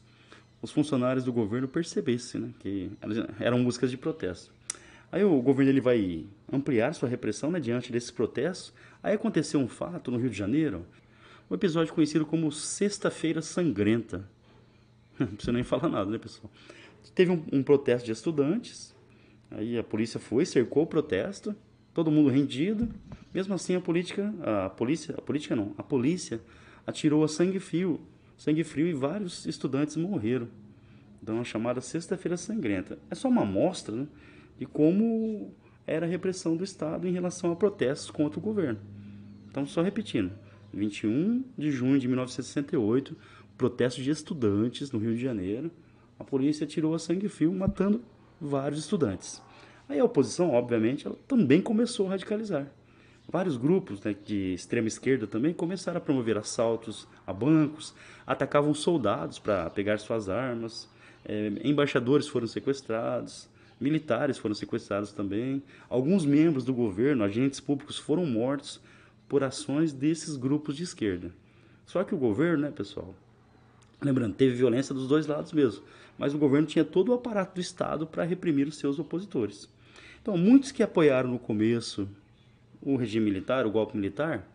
[0.61, 2.91] os funcionários do governo percebessem né, que
[3.39, 4.53] eram músicas de protesto.
[5.15, 8.75] Aí o governo ele vai ampliar sua repressão né, diante desses protestos.
[9.01, 10.85] Aí aconteceu um fato no Rio de Janeiro,
[11.49, 14.29] um episódio conhecido como Sexta-feira Sangrenta.
[15.17, 16.51] Não precisa nem falar nada, né, pessoal?
[17.15, 18.93] Teve um, um, protesto de estudantes,
[19.53, 21.55] aí a polícia foi, cercou o protesto,
[21.95, 22.89] todo mundo rendido.
[23.33, 26.41] Mesmo assim, a política, a polícia, a política não, a polícia
[26.85, 28.01] atirou a sangue frio,
[28.37, 30.49] sangue frio e vários estudantes morreram.
[31.23, 32.99] Então, a chamada Sexta-feira Sangrenta.
[33.09, 34.09] É só uma amostra né,
[34.59, 35.53] de como
[35.87, 38.81] era a repressão do Estado em relação a protestos contra o governo.
[39.51, 40.33] Então, só repetindo,
[40.73, 43.17] 21 de junho de 1968,
[43.57, 45.71] protesto de estudantes no Rio de Janeiro.
[46.19, 48.03] A polícia tirou a sangue frio, matando
[48.41, 49.43] vários estudantes.
[49.89, 52.71] Aí a oposição, obviamente, ela também começou a radicalizar.
[53.29, 57.95] Vários grupos né, de extrema esquerda também começaram a promover assaltos a bancos,
[58.27, 60.89] atacavam soldados para pegar suas armas,
[61.25, 63.49] é, embaixadores foram sequestrados,
[63.81, 68.81] militares foram sequestrados também, alguns membros do governo, agentes públicos foram mortos
[69.29, 71.33] por ações desses grupos de esquerda.
[71.85, 73.15] Só que o governo, né, pessoal,
[74.05, 75.83] Lembrando, teve violência dos dois lados mesmo,
[76.19, 79.69] mas o governo tinha todo o aparato do Estado para reprimir os seus opositores.
[80.21, 82.09] Então, muitos que apoiaram no começo
[82.83, 84.47] o regime militar, o golpe militar,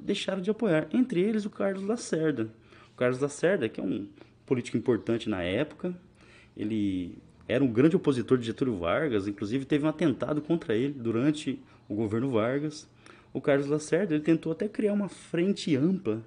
[0.00, 2.48] deixaram de apoiar, entre eles o Carlos Lacerda.
[2.94, 4.08] O Carlos Lacerda, que é um
[4.46, 5.94] político importante na época,
[6.56, 7.18] ele
[7.48, 11.58] era um grande opositor de Getúlio Vargas, inclusive teve um atentado contra ele durante
[11.88, 12.86] o governo Vargas.
[13.32, 16.22] O Carlos Lacerda ele tentou até criar uma frente ampla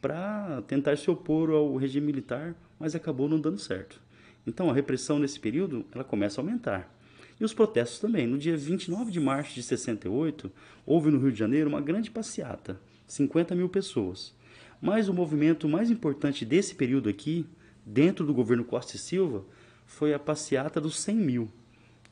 [0.00, 3.98] para tentar se opor ao regime militar, mas acabou não dando certo.
[4.46, 6.94] Então a repressão nesse período ela começa a aumentar.
[7.40, 8.26] E os protestos também.
[8.26, 10.50] No dia 29 de março de 68,
[10.84, 14.34] houve no Rio de Janeiro uma grande passeata, 50 mil pessoas.
[14.80, 17.46] Mas o movimento mais importante desse período aqui,
[17.84, 19.44] dentro do governo Costa e Silva,
[19.86, 21.48] foi a passeata dos 100 mil.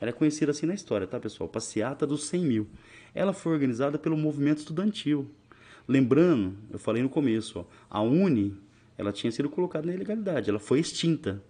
[0.00, 1.48] Ela é conhecida assim na história, tá pessoal?
[1.48, 2.68] Passeata dos 100 mil.
[3.14, 5.30] Ela foi organizada pelo movimento estudantil,
[5.86, 8.56] Lembrando, eu falei no começo, ó, a Uni
[8.96, 11.42] ela tinha sido colocada na ilegalidade, ela foi extinta.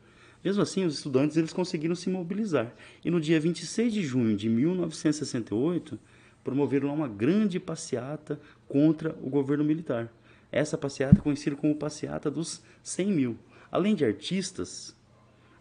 [0.44, 2.74] Mesmo assim, os estudantes eles conseguiram se mobilizar.
[3.04, 5.98] E no dia 26 de junho de 1968,
[6.42, 10.12] promoveram uma grande passeata contra o governo militar.
[10.50, 13.38] Essa passeata é conhecida como passeata dos 100 mil.
[13.70, 14.96] Além de artistas,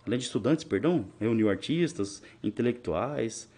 [0.06, 3.50] além de estudantes, perdão, reuniu artistas, intelectuais,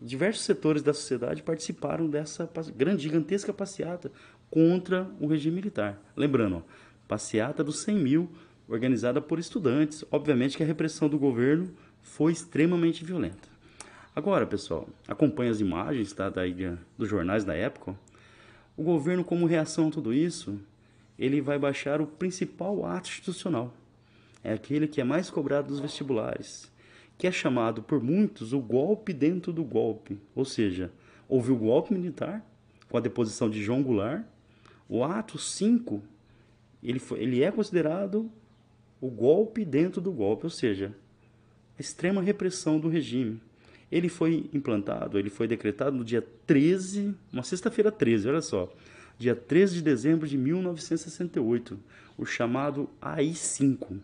[0.00, 4.10] diversos setores da sociedade participaram dessa grande, gigantesca passeata
[4.50, 6.00] contra o regime militar.
[6.16, 6.62] Lembrando,
[7.08, 8.30] passeata dos 100 mil,
[8.68, 10.04] organizada por estudantes.
[10.10, 11.70] Obviamente que a repressão do governo
[12.02, 13.48] foi extremamente violenta.
[14.14, 16.32] Agora, pessoal, acompanhe as imagens tá,
[16.96, 17.98] dos jornais da época.
[18.76, 20.58] O governo, como reação a tudo isso,
[21.18, 23.74] ele vai baixar o principal ato institucional.
[24.44, 26.70] É aquele que é mais cobrado dos vestibulares,
[27.18, 30.20] que é chamado por muitos o golpe dentro do golpe.
[30.34, 30.92] Ou seja,
[31.28, 32.44] houve o golpe militar
[32.88, 34.24] com a deposição de João Goulart
[34.88, 36.02] o ato 5,
[36.82, 38.30] ele, foi, ele é considerado
[39.00, 40.94] o golpe dentro do golpe, ou seja,
[41.78, 43.40] a extrema repressão do regime.
[43.90, 48.72] Ele foi implantado, ele foi decretado no dia 13, uma sexta-feira 13, olha só,
[49.18, 51.78] dia 13 de dezembro de 1968,
[52.18, 53.98] o chamado AI-5.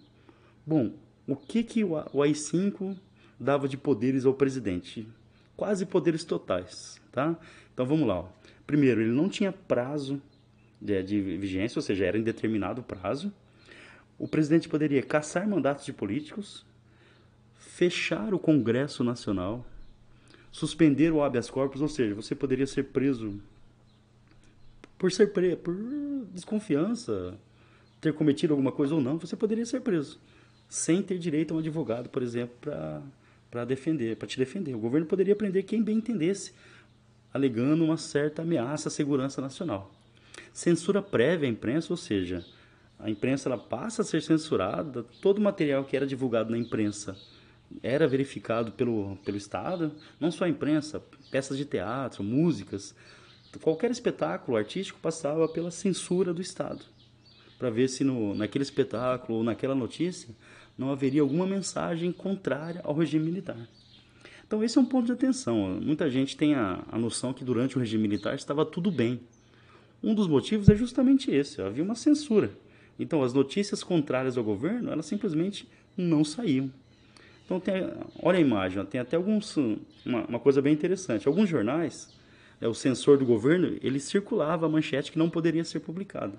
[0.66, 0.92] Bom,
[1.26, 2.96] o que, que o AI-5
[3.38, 5.08] dava de poderes ao presidente?
[5.56, 7.38] Quase poderes totais, tá?
[7.72, 8.28] Então vamos lá.
[8.66, 10.20] Primeiro, ele não tinha prazo
[10.80, 13.32] de, de vigência, ou seja, era indeterminado prazo.
[14.18, 16.64] O presidente poderia caçar mandatos de políticos,
[17.54, 19.64] fechar o Congresso Nacional,
[20.52, 23.40] suspender o habeas corpus, ou seja, você poderia ser preso
[24.98, 25.74] por ser preso, por
[26.32, 27.38] desconfiança,
[28.00, 30.20] ter cometido alguma coisa ou não, você poderia ser preso
[30.70, 32.54] sem ter direito a um advogado, por exemplo,
[33.50, 34.72] para defender, para te defender.
[34.72, 36.54] O governo poderia prender quem bem entendesse,
[37.34, 39.92] alegando uma certa ameaça à segurança nacional.
[40.52, 42.44] Censura prévia à imprensa, ou seja,
[43.00, 47.16] a imprensa ela passa a ser censurada, todo o material que era divulgado na imprensa
[47.82, 51.02] era verificado pelo, pelo Estado, não só a imprensa,
[51.32, 52.94] peças de teatro, músicas,
[53.60, 56.84] qualquer espetáculo artístico passava pela censura do Estado,
[57.58, 60.34] para ver se no, naquele espetáculo ou naquela notícia
[60.80, 63.68] não haveria alguma mensagem contrária ao regime militar.
[64.46, 65.78] Então esse é um ponto de atenção.
[65.78, 69.20] Muita gente tem a, a noção que durante o regime militar estava tudo bem.
[70.02, 72.50] Um dos motivos é justamente esse, havia uma censura.
[72.98, 76.72] Então as notícias contrárias ao governo, elas simplesmente não saíam.
[77.44, 79.56] Então, tem, olha a imagem, tem até alguns,
[80.06, 81.28] uma, uma coisa bem interessante.
[81.28, 82.08] Alguns jornais,
[82.58, 86.38] é, o censor do governo, ele circulava a manchete que não poderia ser publicada.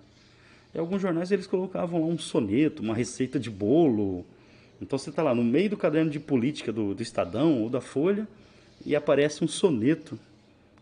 [0.73, 4.25] Em alguns jornais eles colocavam lá um soneto, uma receita de bolo.
[4.81, 7.81] Então você está lá no meio do caderno de política do, do Estadão ou da
[7.81, 8.27] Folha
[8.85, 10.17] e aparece um soneto,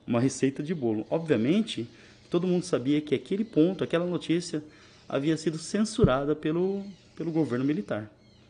[0.05, 1.05] uma receita de bolo.
[1.09, 1.87] Obviamente,
[2.29, 4.63] todo mundo sabia que aquele ponto, aquela notícia,
[5.07, 6.83] havia sido censurada pelo,
[7.15, 8.09] pelo governo militar.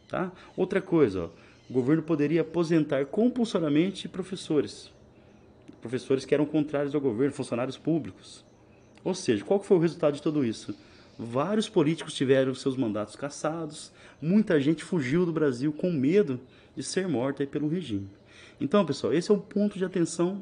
[0.09, 0.31] Tá?
[0.57, 1.29] Outra coisa, ó,
[1.69, 4.91] o governo poderia aposentar compulsoriamente professores.
[5.81, 8.43] Professores que eram contrários ao governo, funcionários públicos.
[9.03, 10.75] Ou seja, qual foi o resultado de tudo isso?
[11.21, 16.39] Vários políticos tiveram seus mandatos cassados, muita gente fugiu do Brasil com medo
[16.73, 18.09] de ser morta pelo regime.
[18.61, 20.41] Então, pessoal, esse é o ponto de atenção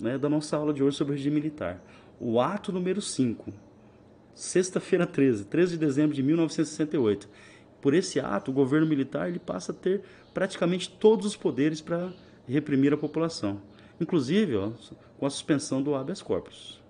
[0.00, 1.78] né, da nossa aula de hoje sobre o regime militar.
[2.18, 3.52] O ato número 5,
[4.34, 7.28] sexta-feira 13, 13 de dezembro de 1968
[7.82, 10.00] por esse ato, o governo militar ele passa a ter
[10.32, 12.10] praticamente todos os poderes para
[12.48, 13.60] reprimir a população,
[14.00, 14.72] inclusive ó,
[15.18, 16.80] com a suspensão do habeas corpus.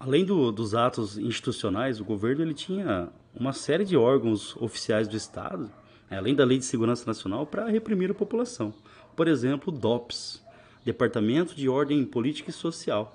[0.00, 5.14] Além do, dos atos institucionais, o governo ele tinha uma série de órgãos oficiais do
[5.14, 5.70] Estado,
[6.10, 8.72] né, além da Lei de Segurança Nacional, para reprimir a população.
[9.14, 10.42] Por exemplo, o DOPS,
[10.82, 13.14] Departamento de Ordem Política e Social.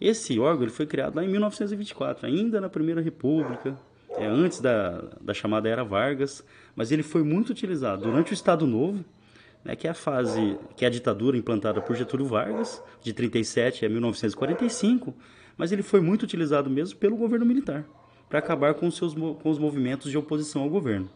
[0.00, 3.78] Esse órgão ele foi criado lá em 1924, ainda na Primeira República,
[4.10, 8.66] é, antes da, da chamada Era Vargas, mas ele foi muito utilizado durante o Estado
[8.66, 9.04] Novo,
[9.64, 13.86] né, que é a fase, que é a ditadura implantada por Getúlio Vargas, de 37
[13.86, 15.14] a 1945,
[15.58, 17.84] mas ele foi muito utilizado mesmo pelo governo militar,
[18.30, 21.10] para acabar com seus, com os movimentos de oposição ao governo.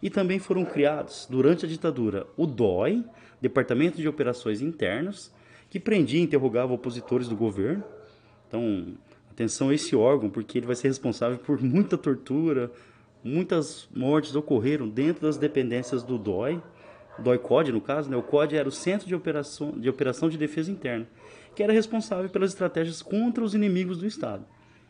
[0.00, 3.04] E também foram criados, durante a ditadura, o DOI,
[3.40, 5.34] Departamento de Operações Internas,
[5.68, 7.82] que prendia e interrogava opositores do governo.
[8.46, 8.96] Então,
[9.38, 12.72] Atenção a esse órgão, porque ele vai ser responsável por muita tortura,
[13.22, 16.60] muitas mortes ocorreram dentro das dependências do DOI,
[17.20, 18.16] DOI-CODE no caso, né?
[18.16, 21.06] o CODE era o Centro de Operação, de Operação de Defesa Interna,
[21.58, 24.46] que era responsável pelas estratégias contra os inimigos do Estado.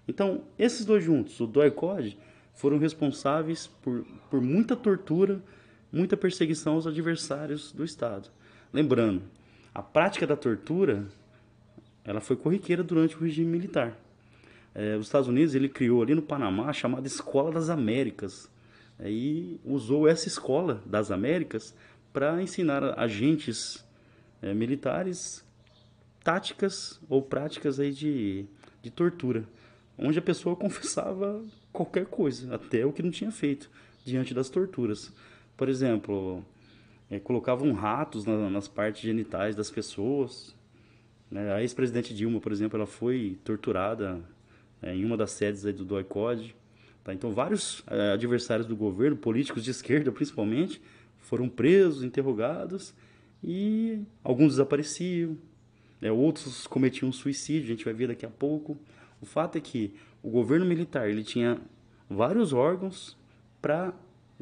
[0.06, 2.18] Então, esses dois juntos, o DOI-CODE,
[2.52, 5.42] foram responsáveis por, por muita tortura,
[5.90, 8.28] muita perseguição aos adversários do Estado.
[8.70, 9.22] Lembrando,
[9.74, 11.06] a prática da tortura
[12.04, 13.96] ela foi corriqueira durante o regime militar
[14.74, 18.48] é, os Estados Unidos ele criou ali no Panamá a chamada Escola das Américas
[18.98, 21.74] é, e usou essa escola das Américas
[22.12, 23.84] para ensinar agentes
[24.40, 25.44] é, militares
[26.22, 28.44] táticas ou práticas aí de,
[28.82, 29.44] de tortura,
[29.96, 33.70] onde a pessoa confessava qualquer coisa, até o que não tinha feito
[34.04, 35.12] diante das torturas.
[35.56, 36.44] Por exemplo,
[37.10, 40.54] é, colocavam ratos na, nas partes genitais das pessoas.
[41.30, 41.52] Né?
[41.52, 44.20] A ex-presidente Dilma, por exemplo, ela foi torturada
[44.82, 46.54] é, em uma das sedes do DOI-CODE.
[47.02, 47.14] Tá?
[47.14, 50.80] Então, vários é, adversários do governo, políticos de esquerda principalmente,
[51.18, 52.94] foram presos, interrogados
[53.42, 55.36] e alguns desapareciam,
[56.00, 56.10] né?
[56.10, 58.78] outros cometiam suicídio, a gente vai ver daqui a pouco.
[59.20, 61.60] O fato é que o governo militar ele tinha
[62.08, 63.16] vários órgãos
[63.60, 63.92] para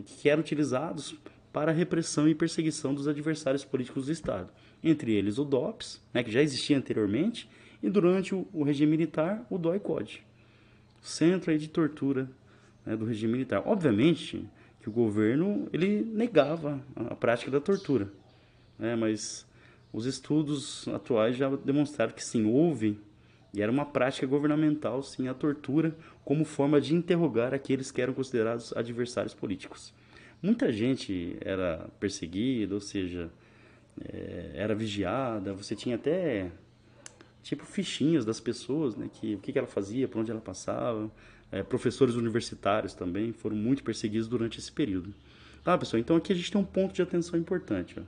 [0.04, 1.16] que eram utilizados
[1.52, 4.50] para a repressão e perseguição dos adversários políticos do Estado.
[4.84, 7.48] Entre eles o DOPS, né, que já existia anteriormente,
[7.82, 10.22] e durante o, o regime militar, o DOI-CODE,
[11.00, 12.28] centro de tortura
[12.84, 13.62] né, do regime militar.
[13.64, 14.46] Obviamente
[14.80, 18.12] que o governo ele negava a, a prática da tortura,
[18.78, 19.45] né, mas
[19.96, 23.00] os estudos atuais já demonstraram que sim, houve
[23.54, 28.12] e era uma prática governamental, sim, a tortura como forma de interrogar aqueles que eram
[28.12, 29.94] considerados adversários políticos.
[30.42, 33.30] Muita gente era perseguida, ou seja,
[34.12, 36.52] é, era vigiada, você tinha até
[37.42, 41.10] tipo fichinhas das pessoas, né, que o que, que ela fazia, por onde ela passava.
[41.50, 45.14] É, professores universitários também foram muito perseguidos durante esse período.
[45.64, 46.00] Tá, pessoal?
[46.00, 47.98] Então aqui a gente tem um ponto de atenção importante.
[47.98, 48.02] Ó.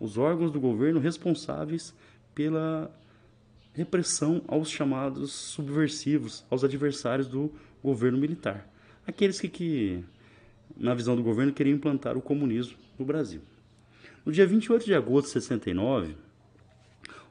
[0.00, 1.94] Os órgãos do governo responsáveis
[2.34, 2.90] pela
[3.74, 7.52] repressão aos chamados subversivos, aos adversários do
[7.84, 8.68] governo militar.
[9.06, 10.04] Aqueles que, que
[10.76, 13.42] na visão do governo, queriam implantar o comunismo no Brasil.
[14.24, 16.16] No dia 28 de agosto de 69,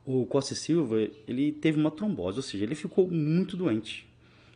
[0.06, 0.98] o Costa Silva
[1.28, 4.08] ele teve uma trombose, ou seja, ele ficou muito doente.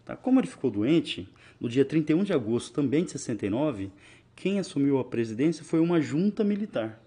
[0.05, 0.15] Tá?
[0.15, 1.27] Como ele ficou doente,
[1.59, 3.91] no dia 31 de agosto também de 69,
[4.35, 7.02] quem assumiu a presidência foi uma junta militar.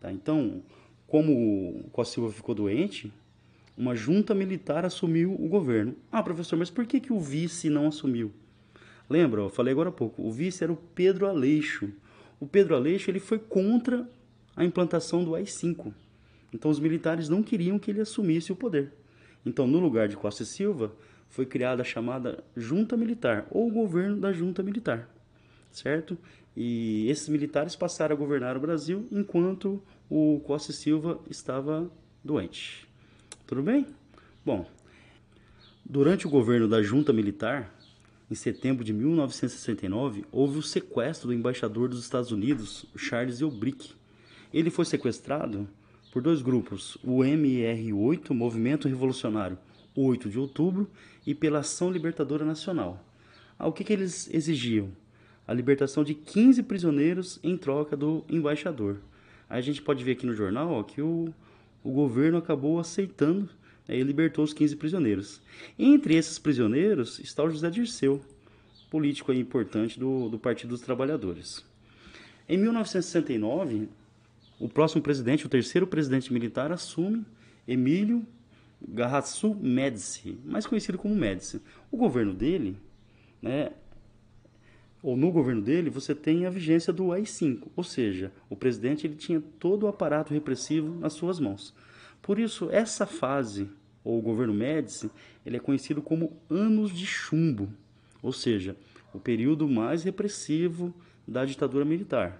[0.00, 0.12] Tá?
[0.12, 0.62] Então,
[1.06, 3.12] como o Costa Silva ficou doente,
[3.76, 5.94] uma junta militar assumiu o governo.
[6.10, 8.32] Ah, professor, mas por que, que o vice não assumiu?
[9.08, 11.90] Lembra, eu falei agora há pouco, o vice era o Pedro Aleixo.
[12.38, 14.08] O Pedro Aleixo ele foi contra
[14.54, 15.92] a implantação do AI-5.
[16.52, 18.92] Então os militares não queriam que ele assumisse o poder.
[19.46, 20.92] Então, no lugar de Costa Silva,
[21.28, 25.08] foi criada a chamada Junta Militar, ou Governo da Junta Militar,
[25.70, 26.18] certo?
[26.60, 29.80] E esses militares passaram a governar o Brasil enquanto
[30.10, 31.88] o Costa e Silva estava
[32.24, 32.84] doente.
[33.46, 33.86] Tudo bem?
[34.44, 34.68] Bom,
[35.84, 37.72] durante o governo da Junta Militar,
[38.28, 43.92] em setembro de 1969, houve o sequestro do embaixador dos Estados Unidos, Charles Elbrick.
[44.52, 45.68] Ele foi sequestrado
[46.12, 49.56] por dois grupos, o MR8, Movimento Revolucionário
[49.94, 50.90] 8 de Outubro,
[51.24, 53.04] e pela Ação Libertadora Nacional.
[53.56, 54.90] Ah, o que, que eles exigiam?
[55.48, 58.98] A libertação de 15 prisioneiros em troca do embaixador.
[59.48, 61.32] A gente pode ver aqui no jornal ó, que o,
[61.82, 63.48] o governo acabou aceitando
[63.88, 65.40] e libertou os 15 prisioneiros.
[65.78, 68.20] Entre esses prisioneiros está o José Dirceu,
[68.90, 71.64] político importante do, do Partido dos Trabalhadores.
[72.46, 73.88] Em 1969,
[74.60, 77.24] o próximo presidente, o terceiro presidente militar, assume
[77.66, 78.22] Emílio
[78.86, 81.62] Garraçu Médici, mais conhecido como Médici.
[81.90, 82.76] O governo dele,
[83.40, 83.70] né,
[85.08, 89.14] ou no governo dele, você tem a vigência do AI-5, ou seja, o presidente ele
[89.14, 91.74] tinha todo o aparato repressivo nas suas mãos.
[92.20, 93.70] Por isso, essa fase,
[94.04, 95.10] ou o governo Médici,
[95.46, 97.70] ele é conhecido como anos de chumbo,
[98.22, 98.76] ou seja,
[99.10, 100.94] o período mais repressivo
[101.26, 102.38] da ditadura militar.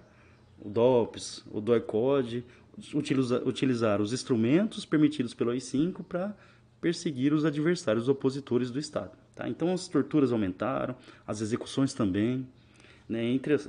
[0.61, 2.45] O DOPS, o DOI-CODE,
[2.93, 6.37] utiliza, utilizaram os instrumentos permitidos pelo AI-5 para
[6.79, 9.17] perseguir os adversários opositores do Estado.
[9.33, 9.49] Tá?
[9.49, 10.95] Então as torturas aumentaram,
[11.25, 12.47] as execuções também.
[13.09, 13.25] Né?
[13.25, 13.67] Entre as,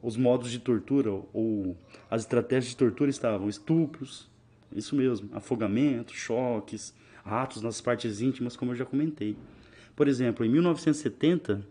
[0.00, 1.76] os modos de tortura ou
[2.08, 4.30] as estratégias de tortura estavam estupros,
[4.74, 6.94] isso mesmo, afogamento, choques,
[7.24, 9.36] atos nas partes íntimas, como eu já comentei.
[9.96, 11.66] Por exemplo, em 1970,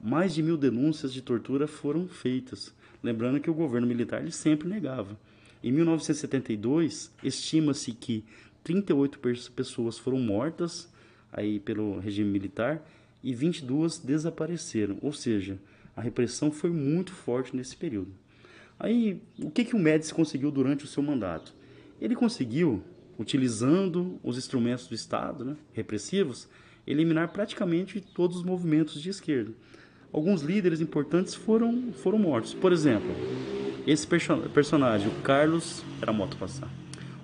[0.00, 2.72] mais de mil denúncias de tortura foram feitas,
[3.02, 5.18] lembrando que o governo militar ele sempre negava.
[5.62, 8.24] Em 1972, estima-se que
[8.62, 9.18] 38
[9.50, 10.88] pessoas foram mortas
[11.32, 12.82] aí pelo regime militar
[13.22, 15.58] e 22 desapareceram, ou seja,
[15.96, 18.12] a repressão foi muito forte nesse período.
[18.78, 21.54] Aí, o que, que o Médici conseguiu durante o seu mandato?
[21.98, 22.82] Ele conseguiu,
[23.18, 26.46] utilizando os instrumentos do Estado né, repressivos,
[26.86, 29.52] eliminar praticamente todos os movimentos de esquerda.
[30.12, 32.52] Alguns líderes importantes foram, foram mortos.
[32.52, 33.10] Por exemplo,
[33.86, 35.82] esse perso personagem, o Carlos.
[36.02, 36.70] Era moto passar.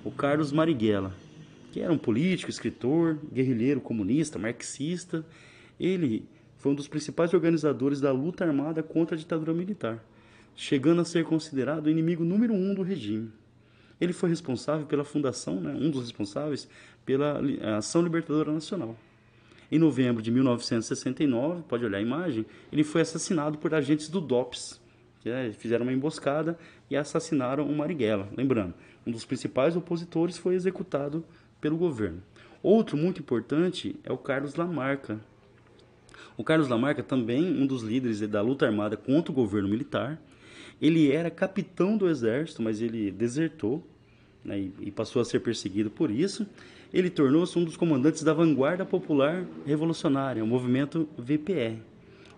[0.04, 1.14] O Carlos Marighella,
[1.70, 5.24] que era um político, escritor, guerrilheiro comunista, marxista.
[5.78, 6.24] Ele
[6.62, 9.98] foi um dos principais organizadores da luta armada contra a ditadura militar,
[10.54, 13.32] chegando a ser considerado o inimigo número um do regime.
[14.00, 16.68] Ele foi responsável pela fundação, né, um dos responsáveis
[17.04, 17.40] pela
[17.76, 18.96] Ação Libertadora Nacional.
[19.72, 24.80] Em novembro de 1969, pode olhar a imagem, ele foi assassinado por agentes do DOPS,
[25.18, 26.56] que é, fizeram uma emboscada
[26.88, 28.28] e assassinaram o Marighella.
[28.36, 28.72] Lembrando,
[29.04, 31.24] um dos principais opositores foi executado
[31.60, 32.22] pelo governo.
[32.62, 35.20] Outro muito importante é o Carlos Lamarca.
[36.42, 40.20] O Carlos Lamarca também um dos líderes da luta armada contra o governo militar.
[40.80, 43.80] Ele era capitão do exército, mas ele desertou
[44.44, 46.44] né, e, passou a ser perseguido por isso.
[46.92, 51.78] Ele tornou-se um dos comandantes da Vanguarda Popular Revolucionária, o movimento VPR.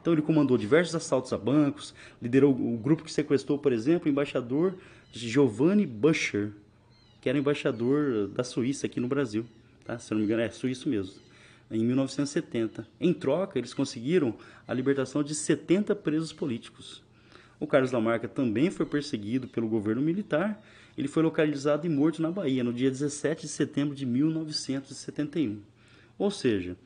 [0.03, 4.13] Então ele comandou diversos assaltos a bancos, liderou o grupo que sequestrou, por exemplo, o
[4.13, 4.75] embaixador
[5.13, 6.53] Giovanni Buscher,
[7.23, 9.47] que era embaixador da Suíça aqui no Brasil.
[9.83, 9.99] Tá?
[9.99, 11.24] Se não me engano, é suíço mesmo.
[11.71, 12.87] Em 1970.
[13.01, 14.35] Em troca, eles conseguiram
[14.67, 17.03] a libertação de 70 presos políticos.
[17.59, 20.61] O Carlos Lamarca também foi perseguido pelo governo militar
[20.97, 25.61] ele foi localizado e morto na Bahia no dia 17 de setembro de 1971.
[26.17, 26.77] Ou seja,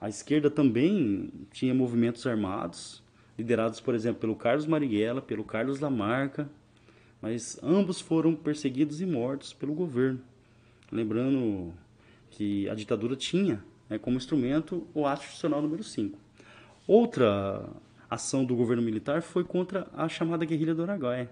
[0.00, 3.02] a esquerda também tinha movimentos armados,
[3.36, 6.48] liderados, por exemplo, pelo Carlos Marighella, pelo Carlos Lamarca,
[7.20, 10.20] mas ambos foram perseguidos e mortos pelo governo.
[10.90, 11.72] Lembrando
[12.30, 16.18] que a ditadura tinha né, como instrumento o ato institucional número 5.
[16.88, 17.68] Outra
[18.08, 21.30] ação do governo militar foi contra a chamada guerrilha do Araguaia.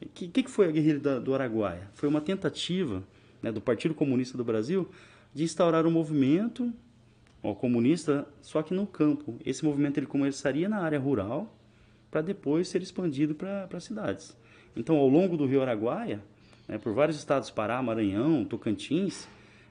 [0.00, 1.90] O que, que, foi a guerrilha do Araguaia?
[1.92, 3.04] Foi uma tentativa
[3.42, 4.88] né, do Partido Comunista do Brasil
[5.34, 6.72] de instaurar um movimento
[7.42, 9.36] ó, comunista, só que no campo.
[9.44, 11.54] Esse movimento ele começaria na área rural
[12.10, 14.34] para depois ser expandido para cidades.
[14.74, 16.22] Então, ao longo do rio Araguaia,
[16.66, 19.28] né, por vários estados, Pará, Maranhão, Tocantins,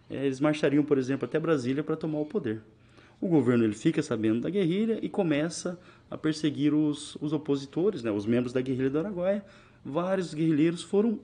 [0.09, 2.61] eles marchariam, por exemplo, até Brasília para tomar o poder.
[3.21, 5.79] O governo ele fica sabendo da guerrilha e começa
[6.09, 9.43] a perseguir os, os opositores, né, os membros da guerrilha do Araguaia.
[9.83, 11.19] Vários guerrilheiros foram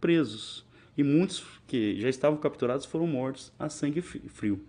[0.00, 0.64] presos
[0.96, 4.60] e muitos que já estavam capturados foram mortos a sangue frio.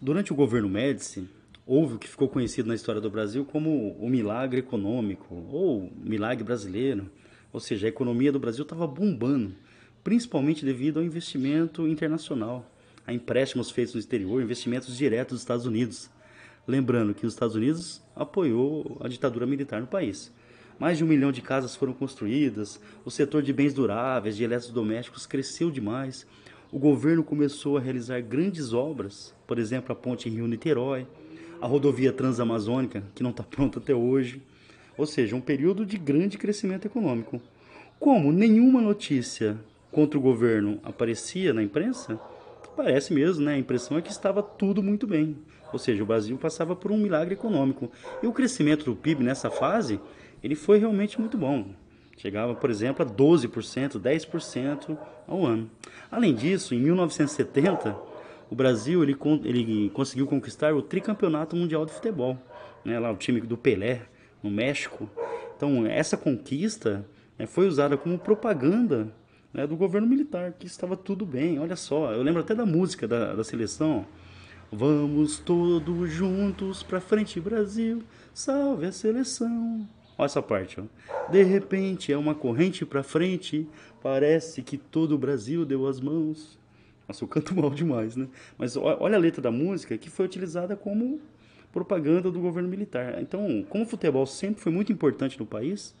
[0.00, 1.28] Durante o governo Médici,
[1.64, 6.42] houve o que ficou conhecido na história do Brasil como o milagre econômico ou milagre
[6.42, 7.08] brasileiro.
[7.52, 9.54] Ou seja, a economia do Brasil estava bombando,
[10.02, 12.70] principalmente devido ao investimento internacional,
[13.06, 16.10] a empréstimos feitos no exterior, investimentos diretos dos Estados Unidos.
[16.66, 20.32] Lembrando que os Estados Unidos apoiou a ditadura militar no país.
[20.78, 25.26] Mais de um milhão de casas foram construídas, o setor de bens duráveis, de eletrodomésticos
[25.26, 26.26] cresceu demais.
[26.72, 31.06] O governo começou a realizar grandes obras, por exemplo, a ponte Rio-Niterói,
[31.60, 34.40] a rodovia transamazônica, que não está pronta até hoje.
[34.96, 37.42] Ou seja, um período de grande crescimento econômico.
[37.98, 39.58] Como nenhuma notícia
[39.90, 42.18] contra o governo aparecia na imprensa,
[42.76, 43.54] parece mesmo, né?
[43.54, 45.36] A impressão é que estava tudo muito bem.
[45.72, 47.90] Ou seja, o Brasil passava por um milagre econômico.
[48.22, 50.00] E o crescimento do PIB nessa fase,
[50.42, 51.66] ele foi realmente muito bom.
[52.16, 55.70] Chegava, por exemplo, a 12%, 10% ao ano.
[56.10, 57.96] Além disso, em 1970,
[58.50, 62.36] o Brasil ele, ele conseguiu conquistar o tricampeonato mundial de futebol.
[62.84, 62.98] Né?
[62.98, 64.02] Lá o time do Pelé,
[64.42, 65.08] no México.
[65.56, 67.06] Então, essa conquista
[67.38, 69.12] né, foi usada como propaganda
[69.52, 71.58] né, do governo militar, que estava tudo bem.
[71.58, 74.06] Olha só, eu lembro até da música da, da seleção.
[74.72, 79.88] Vamos todos juntos pra frente, Brasil, salve a seleção.
[80.16, 80.84] Olha essa parte, ó.
[81.30, 83.66] De repente é uma corrente pra frente,
[84.02, 86.58] parece que todo o Brasil deu as mãos.
[87.08, 88.28] Nossa, eu canto mal demais, né?
[88.56, 91.20] Mas olha a letra da música que foi utilizada como
[91.72, 93.20] propaganda do governo militar.
[93.20, 95.94] Então, como o futebol sempre foi muito importante no país,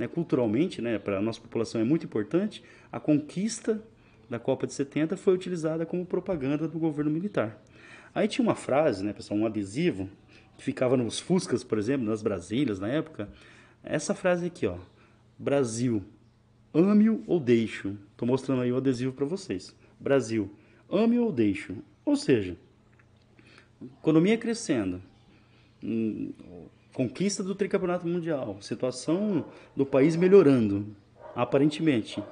[0.00, 3.84] né, culturalmente, né, para a nossa população é muito importante, a conquista
[4.30, 7.62] da Copa de 70 foi utilizada como propaganda do governo militar.
[8.14, 10.08] Aí tinha uma frase, né, pessoal, um adesivo,
[10.56, 13.28] que ficava nos Fuscas, por exemplo, nas Brasílias na época.
[13.84, 14.78] Essa frase aqui, ó.
[15.38, 16.02] Brasil,
[16.72, 17.94] ame-o ou deixo.
[18.12, 19.76] Estou mostrando aí o adesivo para vocês.
[19.98, 20.50] Brasil,
[20.90, 21.76] ame ou deixo.
[22.06, 22.56] Ou seja,
[23.98, 25.02] economia crescendo,
[25.84, 26.32] hum,
[27.00, 30.86] conquista do tricampeonato mundial, situação do país melhorando,
[31.34, 32.22] aparentemente.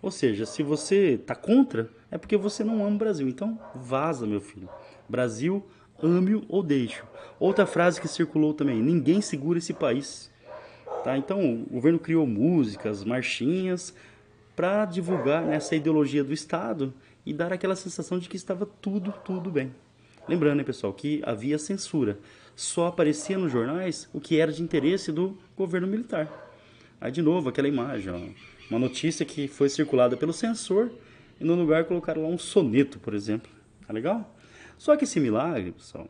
[0.00, 3.28] Ou seja, se você está contra, é porque você não ama o Brasil.
[3.28, 4.66] Então, vaza, meu filho.
[5.06, 5.62] Brasil,
[6.02, 7.04] ame-o ou deixe-o.
[7.38, 10.30] Outra frase que circulou também: ninguém segura esse país.
[11.02, 11.18] Tá?
[11.18, 13.94] Então, o governo criou músicas, marchinhas
[14.56, 16.94] para divulgar né, essa ideologia do Estado
[17.26, 19.74] e dar aquela sensação de que estava tudo, tudo bem.
[20.26, 22.18] Lembrando, né, pessoal, que havia censura.
[22.56, 26.28] Só aparecia nos jornais o que era de interesse do governo militar.
[27.00, 28.18] Aí, de novo, aquela imagem, ó,
[28.70, 30.90] uma notícia que foi circulada pelo censor
[31.40, 33.50] e no lugar colocaram lá um soneto, por exemplo.
[33.86, 34.34] Tá legal?
[34.78, 36.08] Só que esse milagre, pessoal,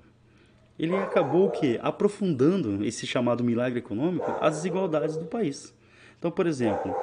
[0.78, 5.74] ele acabou que aprofundando esse chamado milagre econômico as desigualdades do país.
[6.18, 6.94] Então, por exemplo,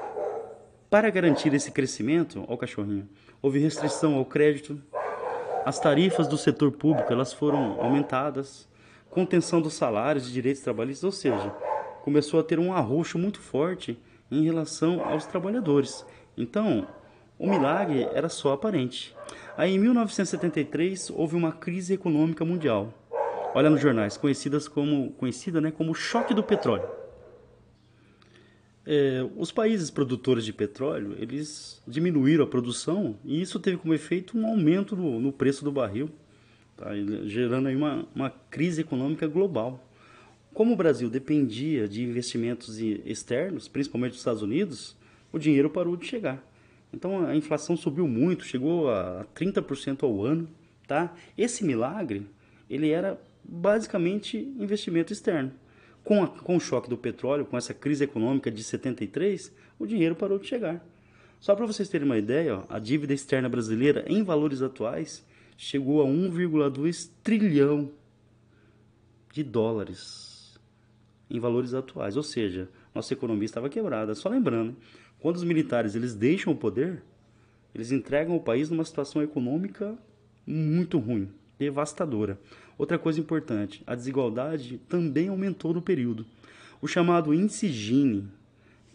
[0.90, 3.08] para garantir esse crescimento, ao cachorrinho,
[3.42, 4.82] houve restrição ao crédito,
[5.66, 8.68] as tarifas do setor público elas foram aumentadas,
[9.12, 11.50] contenção dos salários e direitos trabalhistas, ou seja,
[12.04, 14.00] começou a ter um arroxo muito forte
[14.32, 16.06] em relação aos trabalhadores.
[16.38, 16.88] Então,
[17.38, 19.16] o milagre era só aparente.
[19.58, 22.94] Aí, em 1973, houve uma crise econômica mundial.
[23.54, 26.88] Olha nos jornais, conhecidas como, conhecida né, como choque do petróleo.
[28.86, 34.36] É, os países produtores de petróleo eles diminuíram a produção e isso teve como efeito
[34.36, 36.10] um aumento no, no preço do barril,
[36.82, 36.90] tá?
[37.26, 39.88] gerando aí uma, uma crise econômica global.
[40.54, 44.98] Como o Brasil dependia de investimentos externos, principalmente dos Estados Unidos,
[45.32, 46.44] o dinheiro parou de chegar.
[46.94, 50.50] Então a inflação subiu muito, chegou a 30% ao ano,
[50.88, 51.16] tá?
[51.38, 52.26] Esse milagre,
[52.70, 55.52] ele era basicamente investimento externo.
[56.04, 60.16] Com, a, com o choque do petróleo, com essa crise econômica de 73, o dinheiro
[60.16, 60.84] parou de chegar.
[61.40, 65.26] Só para vocês terem uma ideia, ó, a dívida externa brasileira em valores atuais
[65.64, 67.92] chegou a 1,2 trilhão
[69.32, 70.60] de dólares
[71.30, 74.16] em valores atuais, ou seja, nossa economia estava quebrada.
[74.16, 74.76] Só lembrando,
[75.20, 77.04] quando os militares eles deixam o poder,
[77.76, 79.96] eles entregam o país numa situação econômica
[80.48, 82.40] muito ruim, devastadora.
[82.76, 86.26] Outra coisa importante, a desigualdade também aumentou no período.
[86.82, 88.28] O chamado índice Gini,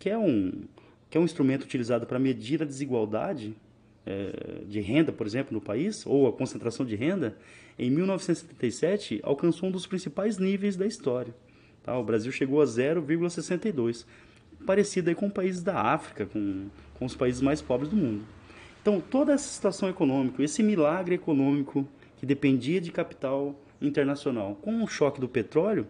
[0.01, 0.65] que é um,
[1.09, 3.55] que é um instrumento utilizado para medir a desigualdade
[4.67, 7.37] de renda, por exemplo, no país, ou a concentração de renda,
[7.79, 11.35] em 1977 alcançou um dos principais níveis da história.
[11.83, 11.97] Tá?
[11.99, 14.05] O Brasil chegou a 0,62,
[14.65, 18.25] parecido com países da África, com, com os países mais pobres do mundo.
[18.81, 21.87] Então, toda essa situação econômica, esse milagre econômico
[22.19, 25.87] que dependia de capital internacional, com o choque do petróleo,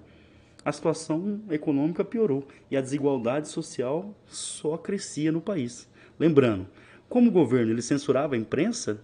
[0.65, 5.89] a situação econômica piorou e a desigualdade social só crescia no país.
[6.19, 6.67] Lembrando,
[7.09, 9.01] como o governo ele censurava a imprensa,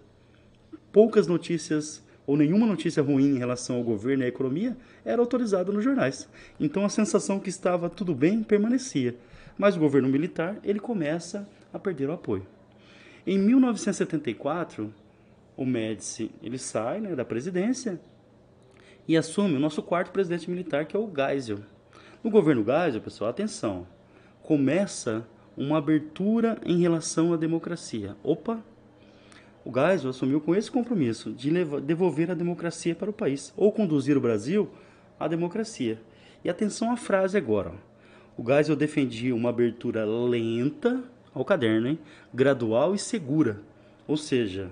[0.92, 5.72] poucas notícias ou nenhuma notícia ruim em relação ao governo e à economia era autorizada
[5.72, 6.28] nos jornais.
[6.59, 9.16] Então a sensação que estava tudo bem permanecia.
[9.59, 12.46] Mas o governo militar ele começa a perder o apoio.
[13.26, 14.92] Em 1974,
[15.57, 18.00] o Médici ele sai né, da presidência
[19.07, 21.59] e assume o nosso quarto presidente militar, que é o Geisel.
[22.22, 23.86] No governo Geisel, pessoal, atenção,
[24.42, 25.26] começa
[25.57, 28.16] uma abertura em relação à democracia.
[28.22, 28.62] Opa,
[29.64, 31.50] o Geisel assumiu com esse compromisso de
[31.80, 34.68] devolver a democracia para o país, ou conduzir o Brasil
[35.18, 36.00] à democracia.
[36.44, 37.72] E atenção à frase agora.
[38.36, 41.03] O Geisel defendia uma abertura lenta
[41.34, 41.98] ao caderno, hein?
[42.32, 43.61] gradual e segura.
[44.09, 44.70] Ou seja,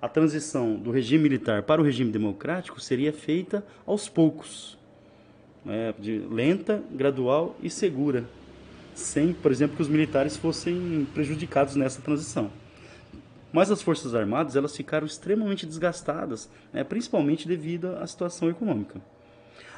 [0.00, 4.78] a transição do regime militar para o regime democrático seria feita aos poucos,
[5.64, 5.94] né?
[5.98, 8.24] de lenta, gradual e segura,
[8.96, 12.50] sem, por exemplo, que os militares fossem prejudicados nessa transição.
[13.52, 19.00] Mas as Forças Armadas elas ficaram extremamente desgastadas, né, principalmente devido à situação econômica.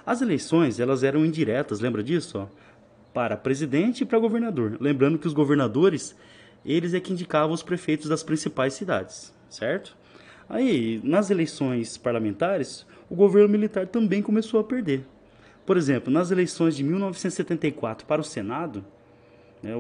[0.07, 2.39] As eleições elas eram indiretas, lembra disso?
[2.39, 2.47] Ó?
[3.13, 4.77] Para presidente e para governador.
[4.81, 6.17] Lembrando que os governadores
[6.65, 9.97] eles é que indicavam os prefeitos das principais cidades, certo?
[10.49, 15.05] Aí, nas eleições parlamentares, o governo militar também começou a perder.
[15.67, 18.85] Por exemplo, nas eleições de 1974 para o Senado,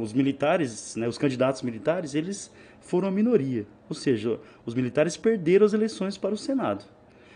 [0.01, 2.51] os militares, né, os candidatos militares, eles
[2.81, 3.66] foram a minoria.
[3.89, 6.85] Ou seja, os militares perderam as eleições para o Senado.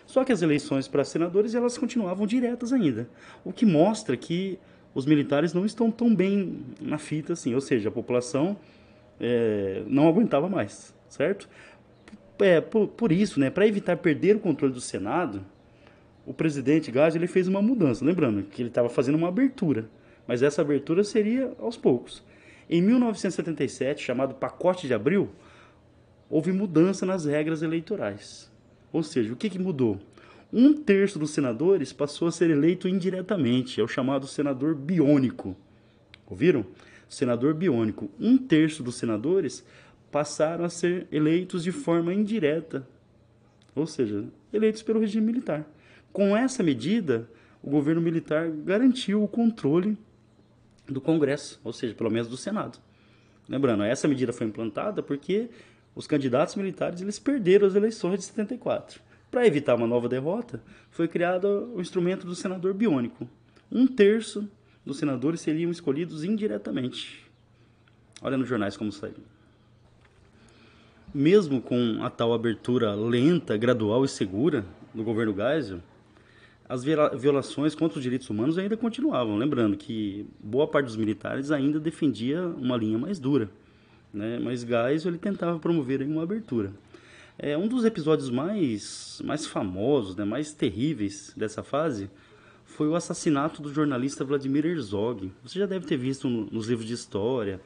[0.06, 3.08] Só que as eleições para senadores elas continuavam diretas ainda,
[3.44, 4.58] o que mostra que
[4.94, 8.56] os militares não estão tão bem na fita assim, ou seja, a população
[9.18, 11.48] é, não aguentava mais, certo?
[12.38, 15.42] É, por, por isso, né, para evitar perder o controle do Senado,
[16.26, 19.88] o presidente Gás ele fez uma mudança, lembrando que ele estava fazendo uma abertura,
[20.26, 22.22] mas essa abertura seria aos poucos.
[22.68, 25.30] Em 1977, chamado Pacote de Abril,
[26.28, 28.50] houve mudança nas regras eleitorais.
[28.92, 30.00] Ou seja, o que, que mudou?
[30.52, 35.56] Um terço dos senadores passou a ser eleito indiretamente, é o chamado senador biônico.
[36.26, 36.64] Ouviram?
[37.08, 38.10] Senador biônico.
[38.20, 39.64] Um terço dos senadores
[40.10, 42.86] passaram a ser eleitos de forma indireta,
[43.74, 45.66] ou seja, eleitos pelo regime militar.
[46.12, 47.28] Com essa medida,
[47.62, 49.96] o governo militar garantiu o controle
[50.92, 52.78] do Congresso, ou seja, pelo menos do Senado.
[53.48, 55.50] Lembrando, essa medida foi implantada porque
[55.94, 59.00] os candidatos militares eles perderam as eleições de 74.
[59.30, 63.28] Para evitar uma nova derrota, foi criado o instrumento do senador biônico.
[63.70, 64.48] Um terço
[64.84, 67.24] dos senadores seriam escolhidos indiretamente.
[68.20, 69.14] Olha nos jornais como saiu.
[71.14, 74.64] Mesmo com a tal abertura lenta, gradual e segura
[74.94, 75.80] do governo Geisel,
[76.72, 79.36] as violações contra os direitos humanos ainda continuavam.
[79.36, 83.50] Lembrando que boa parte dos militares ainda defendia uma linha mais dura
[84.12, 84.38] né?
[84.38, 86.72] Mas Geisel ele tentava promover uma abertura.
[87.38, 92.10] É um dos episódios mais mais famosos, né, mais terríveis dessa fase
[92.64, 95.30] foi o assassinato do jornalista Vladimir Herzog.
[95.42, 97.60] Você já deve ter visto no, nos livros de história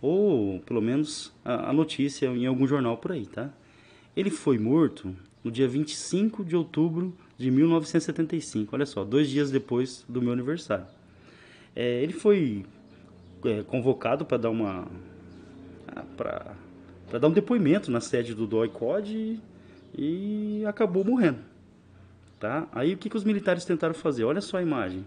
[0.00, 3.50] ou pelo menos a, a notícia em algum jornal por aí, tá?
[4.16, 5.14] Ele foi morto
[5.44, 8.74] no dia 25 de outubro de 1975.
[8.74, 10.86] Olha só, dois dias depois do meu aniversário.
[11.76, 12.64] É, ele foi
[13.44, 14.88] é, convocado para dar uma,
[16.16, 16.56] para
[17.18, 19.40] dar um depoimento na sede do DOI-COD
[19.96, 21.38] e, e, acabou morrendo.
[22.40, 22.66] Tá?
[22.72, 24.24] Aí o que, que os militares tentaram fazer?
[24.24, 25.04] Olha só a imagem.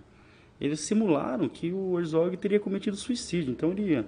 [0.60, 3.52] Eles simularam que o Herzog teria cometido suicídio.
[3.52, 4.04] Então ele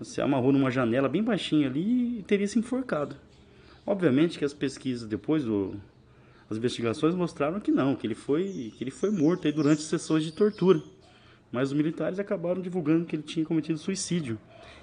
[0.00, 3.16] se amarrou numa janela bem baixinha ali e teria se enforcado.
[3.86, 5.74] Obviamente que as pesquisas depois do,
[6.48, 10.32] as investigações mostraram que não, que ele foi que ele foi morto durante sessões de
[10.32, 10.82] tortura,
[11.50, 14.38] mas os militares acabaram divulgando que ele tinha cometido suicídio.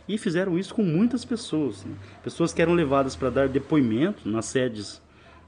[0.08, 1.86] E fizeram isso com muitas pessoas.
[1.86, 1.96] Né?
[2.24, 5.00] Pessoas que eram levadas para dar depoimento nas sedes